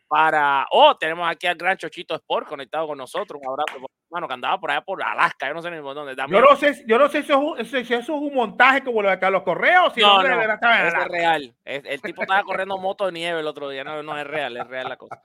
[0.09, 4.33] para, oh, tenemos aquí al gran Chochito Sport conectado con nosotros, un abrazo, hermano, que
[4.33, 6.17] andaba por allá por Alaska, yo no sé ni por dónde.
[6.17, 9.03] Yo no sé, yo no sé si eso, es, si eso es un montaje como
[9.03, 9.93] lo de Carlos Correos.
[9.93, 11.55] Si no, no, no es real.
[11.63, 14.57] El, el, tipo estaba corriendo moto de nieve el otro día, no, no es real,
[14.57, 15.23] es real la cosa.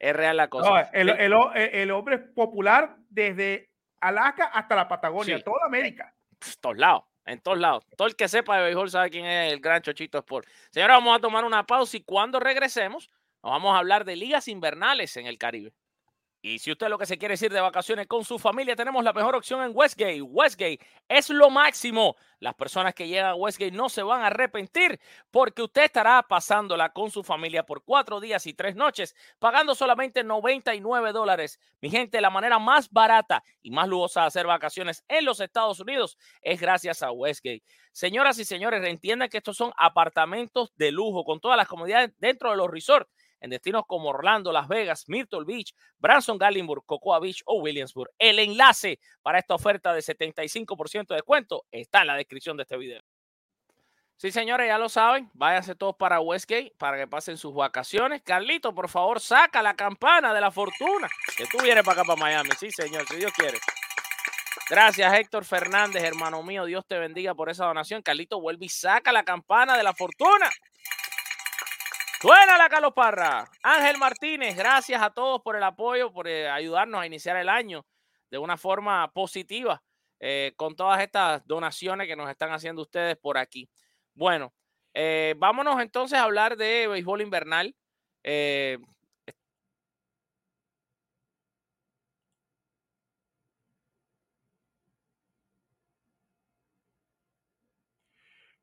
[0.00, 0.70] Es real la cosa.
[0.70, 5.44] No, el, el, el, hombre es popular desde Alaska hasta la Patagonia, sí.
[5.44, 6.14] toda América.
[6.60, 7.84] Todos lados en todos lados.
[7.96, 10.48] Todo el que sepa de béisbol sabe quién es el gran Chochito Sport.
[10.70, 13.10] Señora, vamos a tomar una pausa y cuando regresemos
[13.42, 15.72] nos vamos a hablar de ligas invernales en el Caribe.
[16.40, 19.12] Y si usted lo que se quiere ir de vacaciones con su familia, tenemos la
[19.12, 20.22] mejor opción en Westgate.
[20.22, 22.14] Westgate es lo máximo.
[22.38, 25.00] Las personas que llegan a Westgate no se van a arrepentir
[25.32, 30.22] porque usted estará pasándola con su familia por cuatro días y tres noches, pagando solamente
[30.22, 31.58] 99 dólares.
[31.80, 35.80] Mi gente, la manera más barata y más lujosa de hacer vacaciones en los Estados
[35.80, 37.64] Unidos es gracias a Westgate.
[37.90, 42.52] Señoras y señores, entiendan que estos son apartamentos de lujo con todas las comodidades dentro
[42.52, 47.42] de los resorts en destinos como Orlando, Las Vegas, Myrtle Beach, Branson, Gallenburg, Cocoa Beach
[47.46, 48.10] o Williamsburg.
[48.18, 52.76] El enlace para esta oferta de 75% de descuento está en la descripción de este
[52.76, 53.02] video.
[54.18, 55.30] Sí, señores, ya lo saben.
[55.32, 58.20] Váyanse todos para Westgate para que pasen sus vacaciones.
[58.22, 61.08] Carlito, por favor, saca la campana de la fortuna.
[61.36, 62.50] Que tú vienes para acá, para Miami.
[62.58, 63.58] Sí, señor, si Dios quiere.
[64.68, 66.64] Gracias, Héctor Fernández, hermano mío.
[66.64, 68.02] Dios te bendiga por esa donación.
[68.02, 70.50] Carlito, vuelve y saca la campana de la fortuna.
[72.20, 73.48] Suena la Caloparra.
[73.62, 77.86] Ángel Martínez, gracias a todos por el apoyo, por eh, ayudarnos a iniciar el año
[78.28, 79.80] de una forma positiva
[80.18, 83.70] eh, con todas estas donaciones que nos están haciendo ustedes por aquí.
[84.14, 84.52] Bueno,
[84.94, 87.76] eh, vámonos entonces a hablar de béisbol invernal.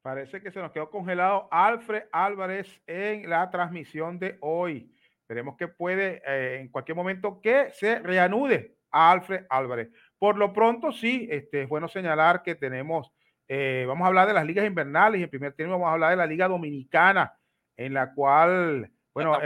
[0.06, 4.94] Parece que se nos quedó congelado Alfred Álvarez en la transmisión de hoy.
[5.22, 9.89] Esperemos que puede eh, en cualquier momento que se reanude a Alfred Álvarez.
[10.20, 13.12] Por lo pronto, sí, este, es bueno señalar que tenemos,
[13.48, 16.12] eh, vamos a hablar de las ligas invernales y en primer término vamos a hablar
[16.12, 17.36] de la Liga Dominicana,
[17.76, 19.39] en la cual, bueno,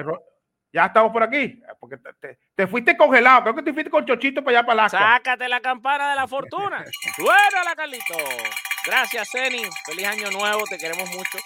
[0.73, 4.03] ya estamos por aquí, porque te, te, te, fuiste congelado, creo que te fuiste con
[4.03, 6.83] Chochito para allá para la Sácate la campana de la fortuna.
[7.65, 8.15] la Carlito.
[8.85, 9.61] Gracias, Zeni.
[9.85, 11.37] Feliz año nuevo, te queremos mucho.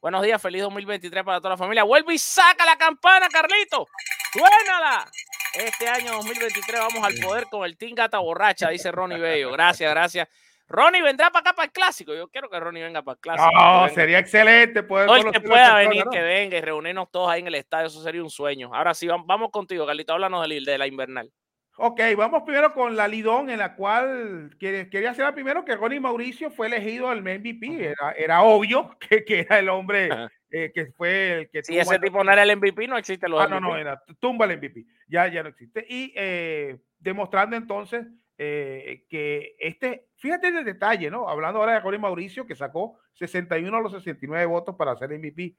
[0.00, 1.82] Buenos días, feliz 2023 para toda la familia.
[1.82, 3.86] Vuelve y saca la campana, Carlito.
[4.32, 5.10] Suénala.
[5.54, 9.50] Este año 2023 vamos al poder con el Team Gata Borracha, dice Ronnie Bello.
[9.52, 10.28] Gracias, gracias.
[10.68, 12.14] Ronnie vendrá para acá para el clásico.
[12.14, 13.50] Yo quiero que Ronnie venga para el clásico.
[13.52, 15.08] No, sería excelente poder.
[15.08, 16.10] Hoy que pueda venir, ¿no?
[16.10, 17.86] que venga y reunirnos todos ahí en el estadio.
[17.86, 18.74] Eso sería un sueño.
[18.74, 20.12] Ahora sí, vamos contigo, Carlito.
[20.12, 21.32] Háblanos de, de la invernal.
[21.80, 26.50] Ok, vamos primero con la Lidón, en la cual quería hacer primero que Ronnie Mauricio
[26.50, 27.90] fue elegido al MVP.
[27.90, 30.08] Era, era obvio que, que, era el hombre
[30.50, 31.62] eh, que fue el que.
[31.62, 33.60] Si ese tipo no era el MVP, no existe los Ah, MVP.
[33.60, 34.86] no, no, era tumba el MVP.
[35.06, 35.86] Ya, ya no existe.
[35.88, 41.28] Y eh, demostrando entonces eh, que este, fíjate en el detalle, ¿no?
[41.28, 45.54] Hablando ahora de Ronnie Mauricio, que sacó 61 a los 69 votos para ser MVP.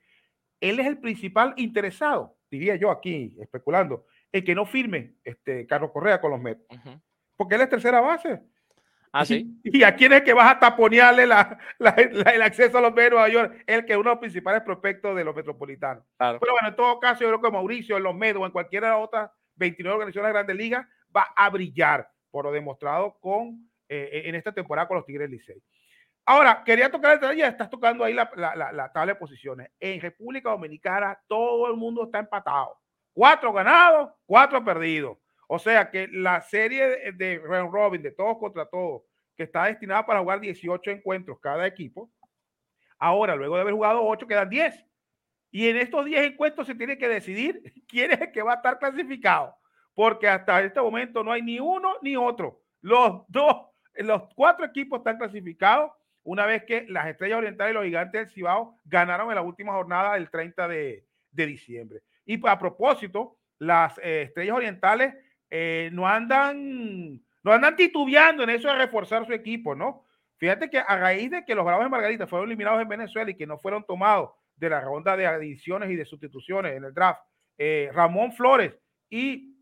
[0.59, 5.91] Él es el principal interesado, diría yo aquí, especulando el que no firme este Carlos
[5.91, 6.63] Correa con los Mets.
[6.69, 7.01] Uh -huh.
[7.35, 8.41] Porque él es tercera base.
[9.11, 9.59] Ah, sí.
[9.63, 12.93] Y, a quién es que vas a taponearle la, la, la, el acceso a los
[12.93, 16.03] Mets de Nueva York, el que es uno de los principales prospectos de los metropolitanos.
[16.17, 16.39] Claro.
[16.39, 18.87] Pero bueno, en todo caso, yo creo que Mauricio en los Mets o en cualquiera
[18.87, 23.69] de las otras 29 organizaciones de grandes ligas va a brillar por lo demostrado con
[23.87, 25.61] eh, en esta temporada con los Tigres Licey.
[26.25, 29.71] Ahora, quería tocar el detalle, estás tocando ahí la, la, la, la tabla de posiciones.
[29.79, 32.77] En República Dominicana todo el mundo está empatado
[33.19, 35.17] Cuatro ganados, cuatro perdidos.
[35.49, 39.01] O sea que la serie de round robin, de todos contra todos,
[39.35, 42.09] que está destinada para jugar 18 encuentros cada equipo,
[42.97, 44.85] ahora, luego de haber jugado 8, quedan 10.
[45.51, 48.55] Y en estos 10 encuentros se tiene que decidir quién es el que va a
[48.55, 49.53] estar clasificado.
[49.93, 52.61] Porque hasta este momento no hay ni uno ni otro.
[52.79, 55.91] Los dos, los cuatro equipos están clasificados
[56.23, 59.73] una vez que las Estrellas Orientales y los Gigantes del Cibao ganaron en la última
[59.73, 62.01] jornada del 30 de, de diciembre.
[62.29, 65.15] Y a propósito, las eh, estrellas orientales
[65.49, 70.05] eh, no andan no andan titubeando en eso de reforzar su equipo, ¿no?
[70.37, 73.35] Fíjate que a raíz de que los Bravos de Margarita fueron eliminados en Venezuela y
[73.35, 77.21] que no fueron tomados de la ronda de adiciones y de sustituciones en el draft,
[77.57, 78.75] eh, Ramón Flores
[79.09, 79.55] y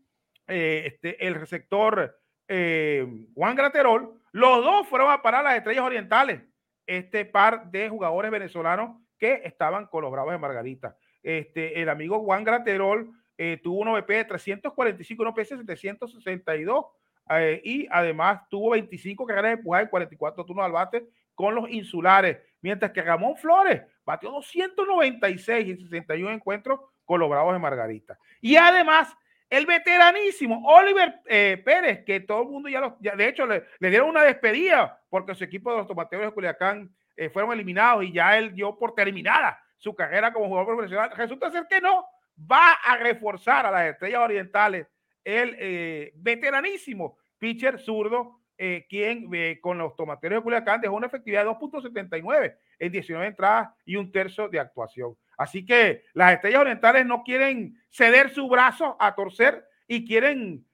[0.46, 6.42] este, el receptor Juan Graterol, los dos fueron a parar las estrellas orientales,
[6.86, 10.96] este par de jugadores venezolanos que estaban con los Bravos de Margarita.
[11.22, 16.86] Este, el amigo Juan Graterol eh, tuvo un OVP de 345, un OVP de 762
[17.30, 21.70] eh, y además tuvo 25 carreras de empujada y 44 turnos al bate con los
[21.70, 28.18] insulares, mientras que Ramón Flores batió 296 y 61 encuentros con los Bravos de Margarita.
[28.40, 29.16] Y además,
[29.48, 34.08] el veteranísimo Oliver eh, Pérez, que todo el mundo ya, lo, de hecho, le, dieron
[34.08, 36.90] una despedida porque su equipo de los tomateros de Culiacán
[37.32, 41.10] fueron eliminados y ya él dio por terminada su carrera como jugador profesional.
[41.16, 42.04] Resulta ser que no,
[42.38, 44.86] va a reforzar a las estrellas orientales
[45.24, 51.06] el eh, veteranísimo pitcher zurdo, eh, quien eh, con los tomateros de Culiacán dejó una
[51.06, 55.16] efectividad de 2.79 en 19 entradas y un tercio de actuación.
[55.36, 60.66] Así que las estrellas orientales no quieren ceder su brazo a torcer y quieren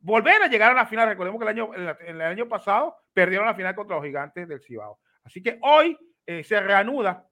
[0.00, 1.08] volver a llegar a la final.
[1.08, 1.70] Recordemos que el año,
[2.06, 4.98] el año pasado perdieron la final contra los gigantes del Cibao.
[5.22, 7.26] Así que hoy se reanuda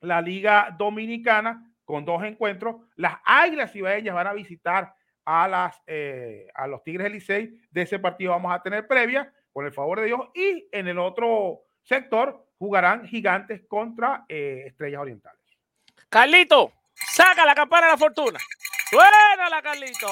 [0.00, 2.76] la Liga Dominicana con dos encuentros.
[2.96, 7.60] Las Águilas Cibaeñas van a visitar a, las, eh, a los Tigres del.
[7.70, 10.20] De ese partido vamos a tener previa, con el favor de Dios.
[10.34, 15.40] Y en el otro sector jugarán Gigantes contra eh, Estrellas Orientales.
[16.08, 18.38] Carlito, saca la campana de la fortuna.
[18.90, 20.08] Suena la Carlito.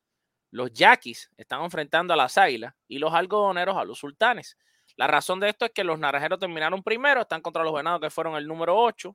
[0.50, 4.56] Los Yaquis están enfrentando a las Águilas y los Algodoneros a los Sultanes.
[4.96, 8.10] La razón de esto es que los naranjeros terminaron primero, están contra los venados que
[8.10, 9.14] fueron el número 8,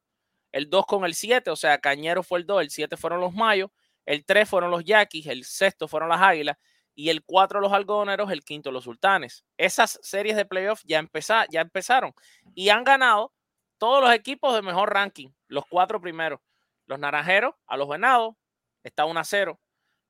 [0.52, 3.34] el 2 con el 7, o sea, Cañero fue el 2, el 7 fueron los
[3.34, 3.72] Mayos,
[4.06, 6.58] el 3 fueron los Yaquis, el sexto fueron las Águilas
[6.96, 9.44] y el 4 los Algodoneros, el quinto los Sultanes.
[9.58, 11.04] Esas series de playoffs ya,
[11.50, 12.14] ya empezaron
[12.54, 13.34] y han ganado
[13.78, 16.40] todos los equipos de mejor ranking, los cuatro primeros.
[16.86, 18.36] Los Naranjeros a los Venados,
[18.84, 19.60] está 1 a 0.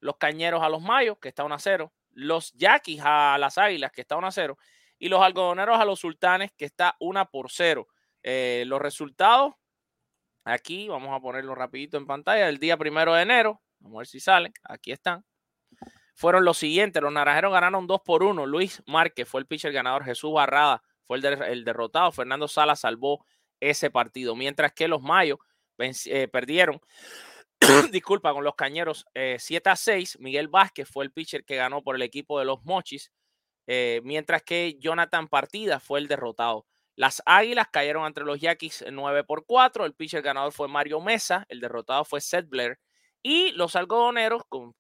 [0.04, 1.94] Los Cañeros a los Mayos, que está 1 a 0.
[2.12, 4.58] Los Yaquis a las Águilas, que está 1 a 0
[5.04, 7.90] y los algodoneros a los sultanes, que está una por cero.
[8.24, 9.54] Eh, los resultados,
[10.46, 14.08] aquí vamos a ponerlo rapidito en pantalla, el día primero de enero, vamos a ver
[14.08, 15.26] si salen, aquí están.
[16.16, 20.06] Fueron los siguientes, los naranjeros ganaron dos por uno, Luis Márquez fue el pitcher ganador,
[20.06, 23.26] Jesús Barrada fue el, derrotado, Fernando Sala salvó
[23.60, 25.40] ese partido, mientras que los Mayos
[25.80, 26.80] eh, perdieron,
[27.92, 31.82] disculpa, con los Cañeros 7 eh, a 6, Miguel Vázquez fue el pitcher que ganó
[31.84, 33.12] por el equipo de los Mochis,
[33.68, 36.66] eh, mientras que Jonathan Partida fue el derrotado.
[36.96, 39.86] Las Águilas cayeron entre los Yaquis 9 por 4.
[39.86, 41.44] El pitcher ganador fue Mario Mesa.
[41.50, 42.80] El derrotado fue Seth Blair.
[43.24, 44.76] Y los algodoneros, con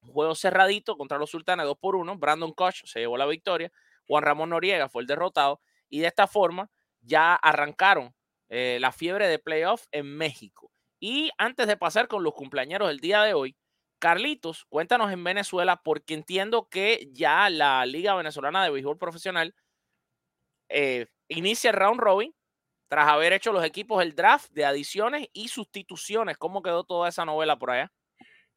[0.00, 2.16] juego cerradito contra los Sultanes 2 por 1.
[2.18, 3.70] Brandon Koch se llevó la victoria.
[4.08, 5.60] Juan Ramón Noriega fue el derrotado.
[5.88, 6.68] Y de esta forma
[7.00, 8.12] ya arrancaron
[8.48, 10.71] eh, la fiebre de playoff en México.
[11.04, 13.56] Y antes de pasar con los cumpleaños del día de hoy,
[13.98, 19.52] Carlitos, cuéntanos en Venezuela, porque entiendo que ya la Liga Venezolana de Béisbol Profesional
[20.68, 22.32] eh, inicia el round robin
[22.86, 26.38] tras haber hecho los equipos el draft de adiciones y sustituciones.
[26.38, 27.90] ¿Cómo quedó toda esa novela por allá?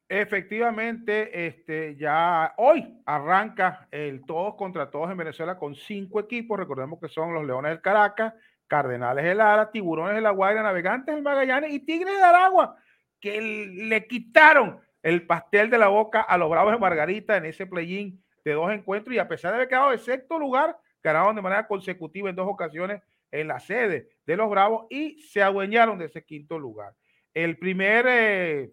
[0.08, 6.60] Efectivamente, este, ya hoy arranca el todos contra todos en Venezuela con cinco equipos.
[6.60, 8.34] Recordemos que son los Leones del Caracas,
[8.66, 12.76] Cardenales del Lara, Tiburones de la Guaira, Navegantes del Magallanes y Tigres de Aragua,
[13.20, 17.66] que le quitaron el pastel de la boca a los Bravos de Margarita en ese
[17.66, 21.42] play-in de dos encuentros y a pesar de haber quedado de sexto lugar, ganaron de
[21.42, 26.06] manera consecutiva en dos ocasiones en la sede de los Bravos y se adueñaron de
[26.06, 26.94] ese quinto lugar.
[27.32, 28.70] El primer, eh,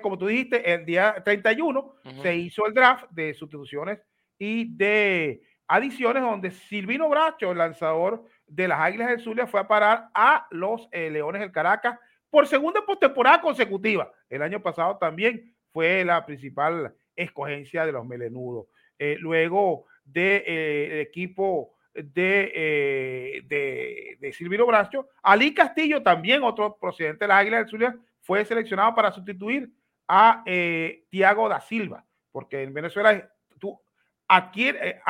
[0.00, 4.00] como tú dijiste, el día 31 se hizo el draft de sustituciones
[4.38, 8.24] y de adiciones donde Silvino Bracho, el lanzador
[8.54, 11.98] de las Águilas del Zulia, fue a parar a los eh, Leones del Caracas
[12.30, 14.10] por segunda postemporada consecutiva.
[14.28, 18.66] El año pasado también fue la principal escogencia de los melenudos.
[18.98, 25.08] Eh, luego del de, equipo de, de, de, Silvino Bracho.
[25.22, 29.70] Ali Castillo, también otro procedente de las Águilas del Zulia, fue seleccionado para sustituir
[30.08, 33.80] a eh, Tiago da Silva, porque en Venezuela tú
[34.28, 35.00] adquieres, eh,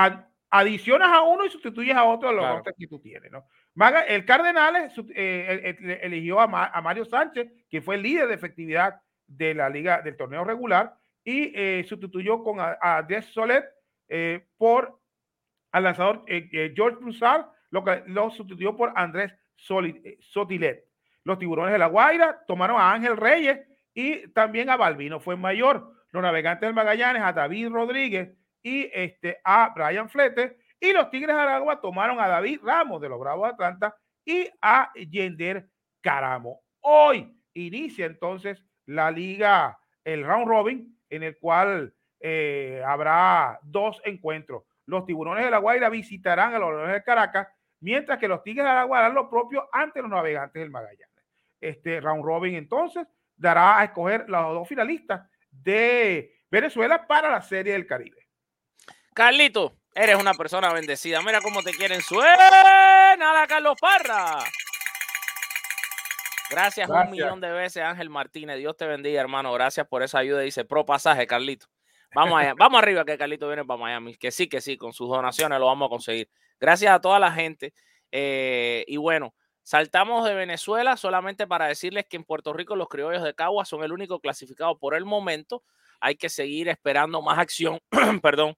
[0.52, 3.46] adicionas a uno y sustituyes a otro de los que tú tienes, ¿no?
[4.06, 9.70] el Cardenales eh, eligió a, Mario Sánchez, que fue el líder de efectividad de la
[9.70, 10.94] liga del torneo regular,
[11.24, 13.64] y sustituyó con a, Andrés Solet
[14.58, 15.00] por
[15.72, 20.84] al lanzador George Broussard, lo que lo sustituyó por Andrés Sotilet.
[21.24, 23.60] Los tiburones de la Guaira tomaron a Ángel Reyes
[23.94, 25.92] y también a Balbino fue mayor.
[26.10, 30.58] Los navegantes del Magallanes a David Rodríguez y este, a Brian Flete.
[30.78, 34.92] Y los Tigres Aragua tomaron a David Ramos de los Bravos de Atlanta y a
[34.94, 35.68] Yender
[36.00, 36.60] Caramo.
[36.80, 44.64] Hoy inicia entonces la liga, el round robin, en el cual eh, habrá dos encuentros.
[44.86, 47.48] Los tiburones de la Guaira visitarán a los Leones de Caracas,
[47.80, 51.08] mientras que los Tigres de Aragua harán lo propio ante los navegantes del Magallanes.
[51.60, 53.06] Este round robin entonces
[53.36, 58.21] dará a escoger los dos finalistas de Venezuela para la Serie del Caribe.
[59.14, 61.20] Carlito, eres una persona bendecida.
[61.22, 62.00] Mira cómo te quieren.
[62.00, 64.38] Suena Carlos Parra.
[66.50, 68.58] Gracias, un millón de veces, Ángel Martínez.
[68.58, 69.52] Dios te bendiga, hermano.
[69.52, 70.40] Gracias por esa ayuda.
[70.40, 71.66] Dice pro pasaje, Carlito.
[72.14, 74.16] Vamos allá, vamos arriba que Carlito viene para Miami.
[74.16, 76.28] Que sí, que sí, con sus donaciones lo vamos a conseguir.
[76.60, 77.72] Gracias a toda la gente.
[78.10, 79.34] Eh, y bueno,
[79.64, 83.84] Saltamos de Venezuela solamente para decirles que en Puerto Rico los criollos de Cagua son
[83.84, 85.62] el único clasificado por el momento.
[86.00, 87.78] Hay que seguir esperando más acción,
[88.22, 88.56] perdón,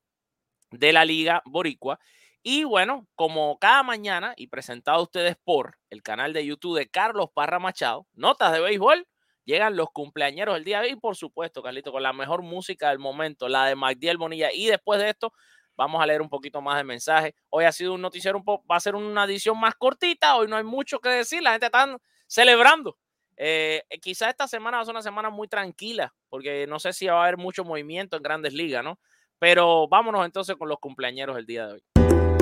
[0.79, 1.99] de la Liga Boricua.
[2.43, 6.89] Y bueno, como cada mañana y presentado a ustedes por el canal de YouTube de
[6.89, 9.07] Carlos Parra Machado, notas de béisbol,
[9.45, 12.99] llegan los cumpleañeros del día de hoy, por supuesto, Carlito, con la mejor música del
[12.99, 14.53] momento, la de Magdiel Bonilla.
[14.53, 15.33] Y después de esto,
[15.77, 17.35] Vamos a leer un poquito más de mensajes.
[17.51, 20.37] Hoy ha sido un noticiero un va a ser una edición más cortita.
[20.37, 21.43] Hoy no hay mucho que decir.
[21.43, 21.97] La gente está
[22.27, 22.97] celebrando.
[23.37, 26.93] Eh, eh, quizás esta semana va a ser una semana muy tranquila, porque no sé
[26.93, 29.01] si va a haber mucho movimiento en grandes ligas, ¿no?
[29.45, 32.34] Pero vámonos entonces con los cumpleañeros del día de hoy.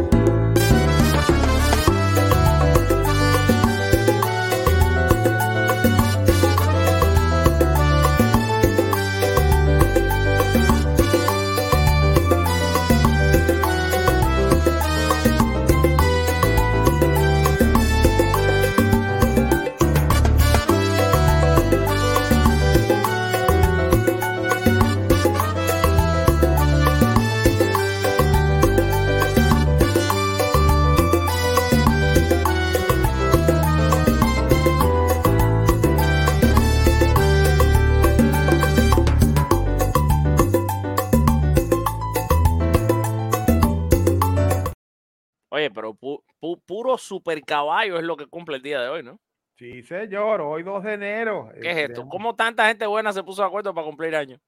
[47.02, 49.20] Super caballo es lo que cumple el día de hoy, ¿no?
[49.56, 51.50] Sí, señor, hoy 2 de enero.
[51.60, 52.08] ¿Qué es esto?
[52.08, 54.38] ¿Cómo tanta gente buena se puso de acuerdo para cumplir año?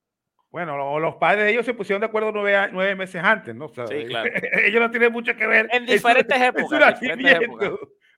[0.51, 3.69] Bueno, los padres de ellos se pusieron de acuerdo nueve, meses antes, ¿no?
[3.69, 4.31] sí, claro.
[4.65, 5.69] ellos no tienen mucho que ver.
[5.73, 7.01] En diferentes épocas.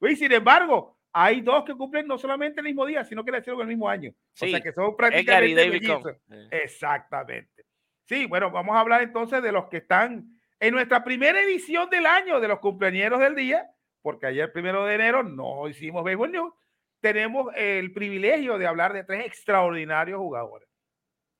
[0.02, 3.38] Y sin embargo, hay dos que cumplen no solamente el mismo día, sino que le
[3.38, 4.10] hicieron el mismo año.
[4.10, 6.12] o sea que son prácticamente
[6.50, 7.64] Exactamente.
[8.04, 12.04] Sí, bueno, vamos a hablar entonces de los que están en nuestra primera edición del
[12.04, 13.66] año de los cumpleaños del día,
[14.06, 16.54] porque ayer primero de enero no hicimos Baseball News,
[17.00, 20.68] tenemos el privilegio de hablar de tres extraordinarios jugadores.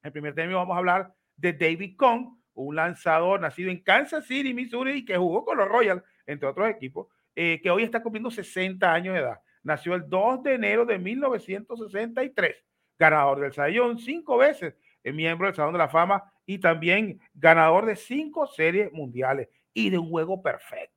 [0.03, 4.53] En primer término vamos a hablar de David Kong, un lanzador nacido en Kansas City,
[4.53, 7.07] Missouri, y que jugó con los Royals, entre otros equipos,
[7.37, 9.41] eh, que hoy está cumpliendo 60 años de edad.
[9.63, 12.65] Nació el 2 de enero de 1963,
[12.99, 17.95] ganador del Sayón cinco veces, miembro del Salón de la Fama y también ganador de
[17.95, 20.96] cinco series mundiales y de un juego perfecto.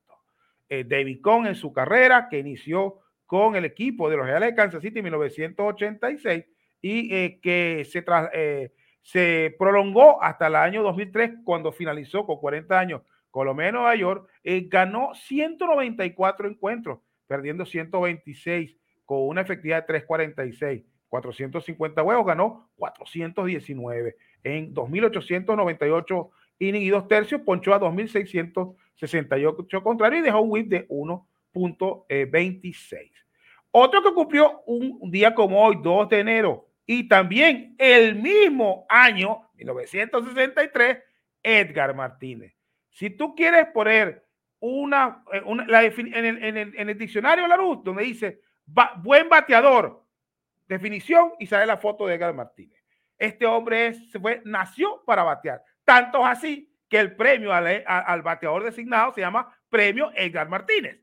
[0.72, 4.54] Eh, David Cohn en su carrera, que inició con el equipo de los Reales de
[4.54, 6.44] Kansas City en 1986
[6.80, 12.78] y eh, que se, eh, se prolongó hasta el año 2003 cuando finalizó con 40
[12.78, 13.02] años
[13.32, 14.28] con lo menos Nueva York,
[14.68, 16.98] ganó 194 encuentros,
[17.28, 20.84] perdiendo 126 con una efectividad de 346.
[21.08, 27.78] 450 juegos, ganó 419 en 2.898 innings y dos tercios, ponchó a
[29.00, 30.86] 2.668 contrarios y dejó un whip de
[31.52, 33.10] .26.
[33.72, 39.48] Otro que cumplió un día como hoy, 2 de enero, y también el mismo año,
[39.54, 40.98] 1963,
[41.40, 42.52] Edgar Martínez.
[42.90, 44.26] Si tú quieres poner
[44.58, 48.40] una, eh, en, el, diccionario la luz, donde dice
[49.02, 50.04] buen bateador,
[50.66, 52.82] definición, y sale la foto de Edgar Martínez.
[53.16, 55.62] Este hombre es, fue, nació para batear.
[55.84, 61.00] Tanto así que el premio al, al bateador designado se llama Premio Edgar Martínez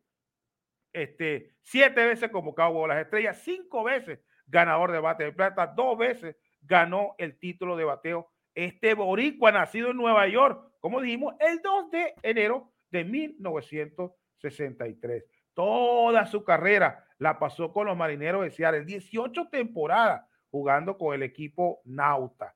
[1.02, 5.96] este, siete veces convocado a las estrellas, cinco veces ganador de bate de plata, dos
[5.98, 8.32] veces ganó el título de bateo.
[8.56, 15.26] Este boricua nacido en Nueva York, como dijimos, el 2 de enero de 1963.
[15.54, 21.24] Toda su carrera la pasó con los marineros de Seattle, 18 temporadas jugando con el
[21.24, 22.56] equipo Nauta.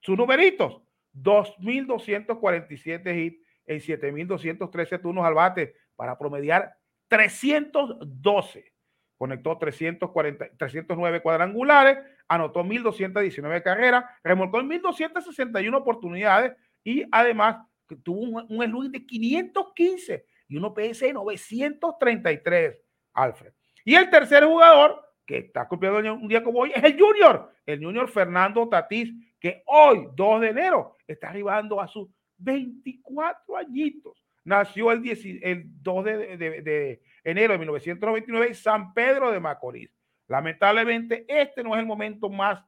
[0.00, 0.82] Sus numeritos,
[1.22, 6.74] 2.247 hits en 7.213 turnos al bate para promediar
[7.08, 8.72] 312.
[9.16, 11.98] Conectó 340, 309 cuadrangulares,
[12.28, 16.52] anotó 1.219 carreras, remolcó 1.261 oportunidades
[16.84, 17.56] y además
[18.04, 22.76] tuvo un, un de 515 y un OPS de 933,
[23.14, 23.52] Alfred.
[23.84, 27.84] Y el tercer jugador que está cumpliendo un día como hoy es el Junior, el
[27.84, 32.08] Junior Fernando Tatís, que hoy, 2 de enero, está arribando a sus
[32.38, 39.90] 24 añitos nació el, 2 de, enero de 1929 en San Pedro de Macorís.
[40.26, 42.64] Lamentablemente, este no es el momento más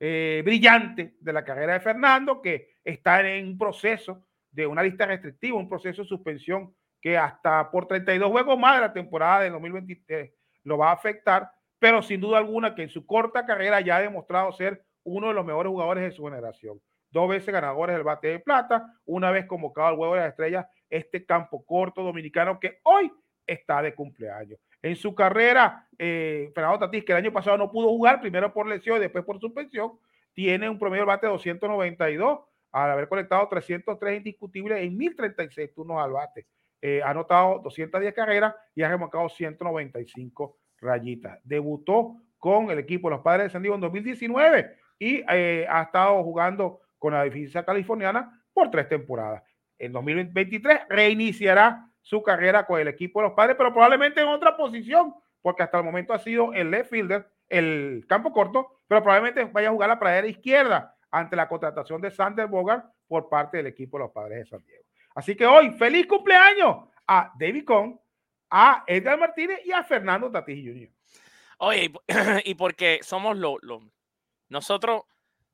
[0.00, 5.06] eh, brillante de la carrera de Fernando, que está en un proceso de una lista
[5.06, 9.50] restrictiva, un proceso de suspensión que hasta por 32 juegos más de la temporada de
[9.50, 10.32] 2023
[10.64, 11.50] lo va a afectar,
[11.82, 15.34] pero sin duda alguna que en su corta carrera ya ha demostrado ser uno de
[15.34, 16.80] los mejores jugadores de su generación.
[17.10, 20.64] Dos veces ganadores del bate de plata, una vez convocado al huevo de las estrellas
[20.88, 23.10] este campo corto dominicano que hoy
[23.44, 24.60] está de cumpleaños.
[24.80, 28.68] En su carrera, eh, Fernando Tatís, que el año pasado no pudo jugar, primero por
[28.68, 29.98] lesión y después por suspensión,
[30.32, 36.00] tiene un promedio de bate de 292 al haber conectado 303 indiscutibles en 1036 turnos
[36.00, 36.46] al bate.
[36.80, 41.38] Eh, ha anotado 210 carreras y ha remolcado 195 rayitas.
[41.44, 45.82] Debutó con el equipo de los Padres de San Diego en 2019 y eh, ha
[45.82, 49.42] estado jugando con la defensa californiana por tres temporadas
[49.82, 54.56] en 2023 reiniciará su carrera con el equipo de los padres, pero probablemente en otra
[54.56, 59.44] posición, porque hasta el momento ha sido el left fielder, el campo corto, pero probablemente
[59.44, 63.66] vaya a jugar la pradera izquierda ante la contratación de Sander Bogart por parte del
[63.66, 64.84] equipo de los padres de San Diego.
[65.16, 68.00] Así que hoy, feliz cumpleaños a David Cohn,
[68.54, 70.90] a Edgar Martínez y a Fernando Tatís Jr.
[71.58, 71.90] Oye,
[72.44, 73.80] y porque somos los, lo,
[74.50, 75.04] nosotros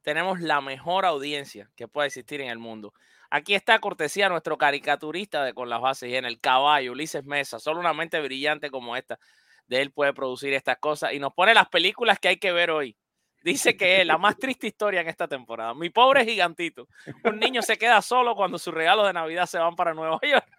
[0.03, 2.93] tenemos la mejor audiencia que puede existir en el mundo.
[3.31, 7.61] Aquí está cortesía nuestro caricaturista de Con las Bases y en el caballo, Ulises Mesa.
[7.61, 9.19] Solo una mente brillante como esta
[9.69, 12.71] de él puede producir estas cosas y nos pone las películas que hay que ver
[12.71, 12.97] hoy.
[13.45, 15.73] Dice que es la más triste historia en esta temporada.
[15.73, 16.89] Mi pobre gigantito.
[17.23, 20.58] Un niño se queda solo cuando sus regalos de Navidad se van para Nueva York.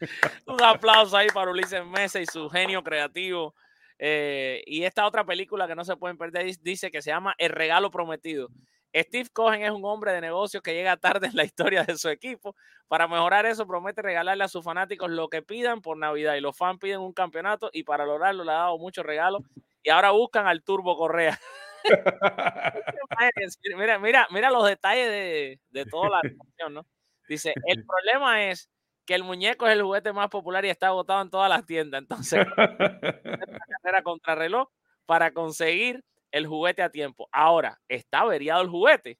[0.46, 3.54] Un aplauso ahí para Ulises Mesa y su genio creativo.
[3.98, 7.50] Eh, y esta otra película que no se pueden perder dice que se llama El
[7.50, 8.48] Regalo Prometido.
[8.94, 12.08] Steve Cohen es un hombre de negocios que llega tarde en la historia de su
[12.08, 12.54] equipo.
[12.88, 16.34] Para mejorar eso, promete regalarle a sus fanáticos lo que pidan por Navidad.
[16.34, 19.42] Y los fans piden un campeonato y para lograrlo le ha dado muchos regalos.
[19.82, 21.38] Y ahora buscan al Turbo Correa.
[23.76, 26.86] mira, mira, mira los detalles de, de toda la relación, ¿no?
[27.28, 28.70] Dice, el problema es
[29.06, 32.02] que el muñeco es el juguete más popular y está agotado en todas las tiendas.
[32.02, 32.44] Entonces,
[33.82, 34.68] carrera contrarreloj
[35.06, 37.28] para conseguir el juguete a tiempo.
[37.32, 39.18] Ahora, está averiado el juguete.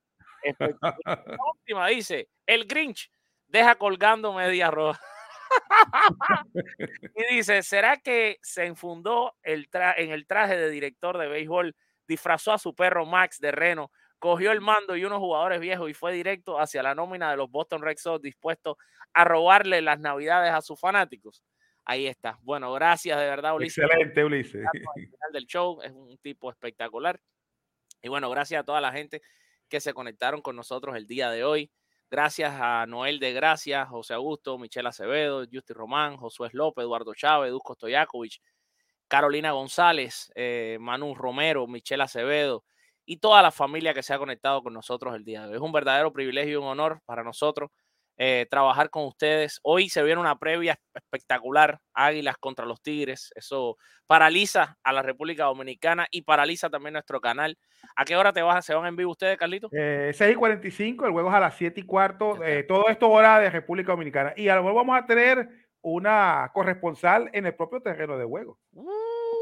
[0.59, 0.97] La
[1.55, 3.11] última dice, el Grinch
[3.47, 5.01] deja colgando media roja.
[7.15, 11.75] y dice, ¿será que se enfundó el en el traje de director de béisbol,
[12.09, 13.91] disfrazó a su perro Max de Reno,
[14.27, 17.49] cogió el mando y unos jugadores viejos y fue directo hacia la nómina de los
[17.49, 18.77] Boston Red Sox dispuesto
[19.13, 21.45] a robarle las navidades a sus fanáticos?
[21.85, 22.37] Ahí está.
[22.43, 23.85] Bueno, gracias de verdad, Ulises.
[23.85, 24.65] Excelente, Ulises.
[24.67, 27.21] Al final del show es un tipo espectacular.
[28.03, 29.23] Y bueno, gracias a toda la gente
[29.69, 31.71] que se conectaron con nosotros el día de hoy.
[32.11, 37.53] Gracias a Noel de Gracia, José Augusto, Michelle Acevedo, Justi Román, Josué López, Eduardo Chávez,
[37.53, 38.41] Dusko Stojakovic,
[39.07, 42.65] Carolina González, eh, Manu Romero, Michelle Acevedo
[43.07, 45.55] y toda la familia que se ha conectado con nosotros el día de hoy.
[45.55, 47.71] Es un verdadero privilegio y un honor para nosotros
[48.19, 49.61] eh, trabajar con ustedes.
[49.63, 53.31] Hoy se viene una previa espectacular, Águilas contra los Tigres.
[53.35, 53.77] Eso
[54.07, 57.59] paraliza a la República Dominicana y paraliza también nuestro canal.
[57.95, 59.69] ¿A qué hora te vas, se van en vivo ustedes, Carlito?
[59.73, 62.43] Eh, 6 y 45, el juego es a las 7 y cuarto.
[62.43, 64.33] Eh, todo esto hora de República Dominicana.
[64.37, 65.49] Y a lo mejor vamos a tener
[65.83, 68.59] una corresponsal en el propio terreno de juego.
[68.73, 68.91] Uh,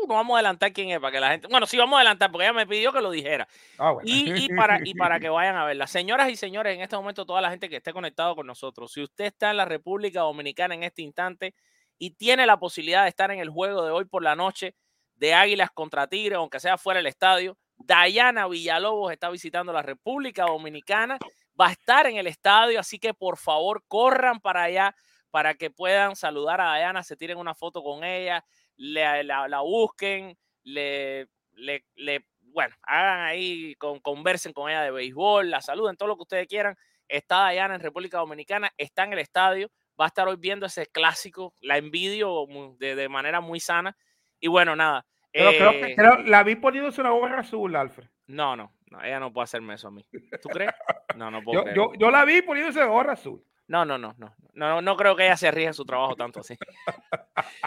[0.06, 1.48] no vamos a adelantar quién es para que la gente.
[1.48, 3.48] Bueno, sí, vamos a adelantar porque ella me pidió que lo dijera.
[3.78, 4.08] Ah, bueno.
[4.08, 5.86] Y, y para, y para que vayan a verla.
[5.86, 9.02] Señoras y señores, en este momento, toda la gente que esté conectado con nosotros, si
[9.02, 11.54] usted está en la República Dominicana en este instante
[11.98, 14.74] y tiene la posibilidad de estar en el juego de hoy por la noche
[15.16, 20.44] de Águilas contra Tigres, aunque sea fuera del estadio, Dayana Villalobos está visitando la República
[20.44, 21.18] Dominicana,
[21.60, 24.94] va a estar en el estadio, así que por favor corran para allá
[25.30, 28.44] para que puedan saludar a Dayana, se tiren una foto con ella,
[28.76, 34.90] le, la, la, busquen, le, le, le, bueno, hagan ahí, con, conversen con ella de
[34.90, 36.76] béisbol, la saluden, todo lo que ustedes quieran.
[37.08, 39.70] Está Dayana en República Dominicana, está en el estadio,
[40.00, 42.46] va a estar hoy viendo ese clásico, la envidio
[42.78, 43.96] de, de manera muy sana.
[44.40, 45.04] Y bueno, nada.
[45.32, 48.08] Pero eh, creo que creo, la vi poniéndose una gorra azul, Alfred.
[48.26, 50.04] No, no, no, ella no puede hacerme eso a mí.
[50.40, 50.70] ¿Tú crees?
[51.16, 51.64] No, no puedo.
[51.66, 53.44] yo, yo, yo, la vi poniéndose gorra azul.
[53.66, 56.56] No, no, no, no, no, no creo que ella se arriesgue su trabajo tanto así.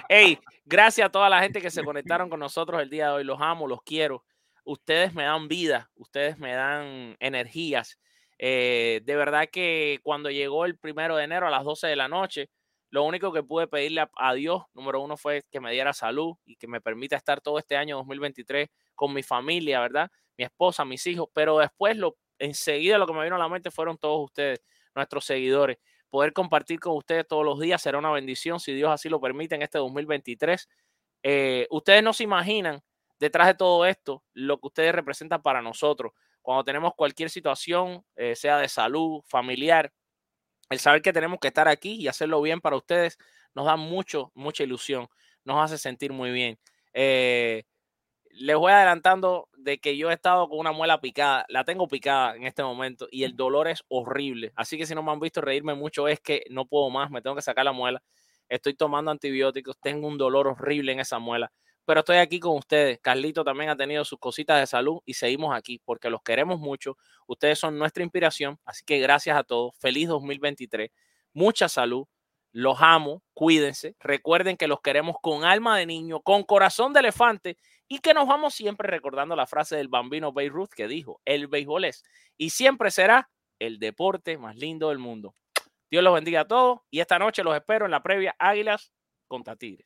[0.10, 3.24] hey, gracias a toda la gente que se conectaron con nosotros el día de hoy.
[3.24, 4.24] Los amo, los quiero.
[4.64, 7.98] Ustedes me dan vida, ustedes me dan energías.
[8.38, 12.08] Eh, de verdad que cuando llegó el primero de enero a las 12 de la
[12.08, 12.50] noche,
[12.90, 16.36] lo único que pude pedirle a, a, Dios, número uno, fue que me diera salud
[16.46, 20.12] y que me permita estar todo este año 2023 con mi familia, ¿verdad?
[20.38, 23.72] Mi esposa, mis hijos, pero después lo, enseguida lo que me vino a la mente
[23.72, 24.62] fueron todos ustedes,
[24.98, 25.78] nuestros seguidores.
[26.10, 29.56] Poder compartir con ustedes todos los días será una bendición, si Dios así lo permite,
[29.56, 30.68] en este 2023.
[31.24, 32.82] Eh, ustedes no se imaginan
[33.20, 36.14] detrás de todo esto lo que ustedes representan para nosotros.
[36.42, 39.92] Cuando tenemos cualquier situación, eh, sea de salud, familiar,
[40.70, 43.18] el saber que tenemos que estar aquí y hacerlo bien para ustedes
[43.54, 45.08] nos da mucho, mucha ilusión,
[45.44, 46.60] nos hace sentir muy bien.
[46.94, 47.64] Eh,
[48.40, 52.36] les voy adelantando de que yo he estado con una muela picada, la tengo picada
[52.36, 54.52] en este momento y el dolor es horrible.
[54.56, 57.22] Así que si no me han visto reírme mucho es que no puedo más, me
[57.22, 58.02] tengo que sacar la muela.
[58.50, 61.52] Estoy tomando antibióticos, tengo un dolor horrible en esa muela,
[61.86, 63.00] pero estoy aquí con ustedes.
[63.02, 66.98] Carlito también ha tenido sus cositas de salud y seguimos aquí porque los queremos mucho.
[67.28, 69.76] Ustedes son nuestra inspiración, así que gracias a todos.
[69.80, 70.92] Feliz 2023.
[71.34, 72.06] Mucha salud.
[72.60, 73.96] Los amo, cuídense.
[74.00, 77.56] Recuerden que los queremos con alma de niño, con corazón de elefante
[77.88, 81.86] y que nos vamos siempre recordando la frase del bambino Beirut que dijo, el béisbol
[81.86, 82.04] es
[82.36, 83.30] y siempre será
[83.60, 85.36] el deporte más lindo del mundo.
[85.92, 88.92] Dios los bendiga a todos y esta noche los espero en la previa Águilas
[89.28, 89.86] contra Tigres.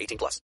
[0.00, 0.38] 18 plus.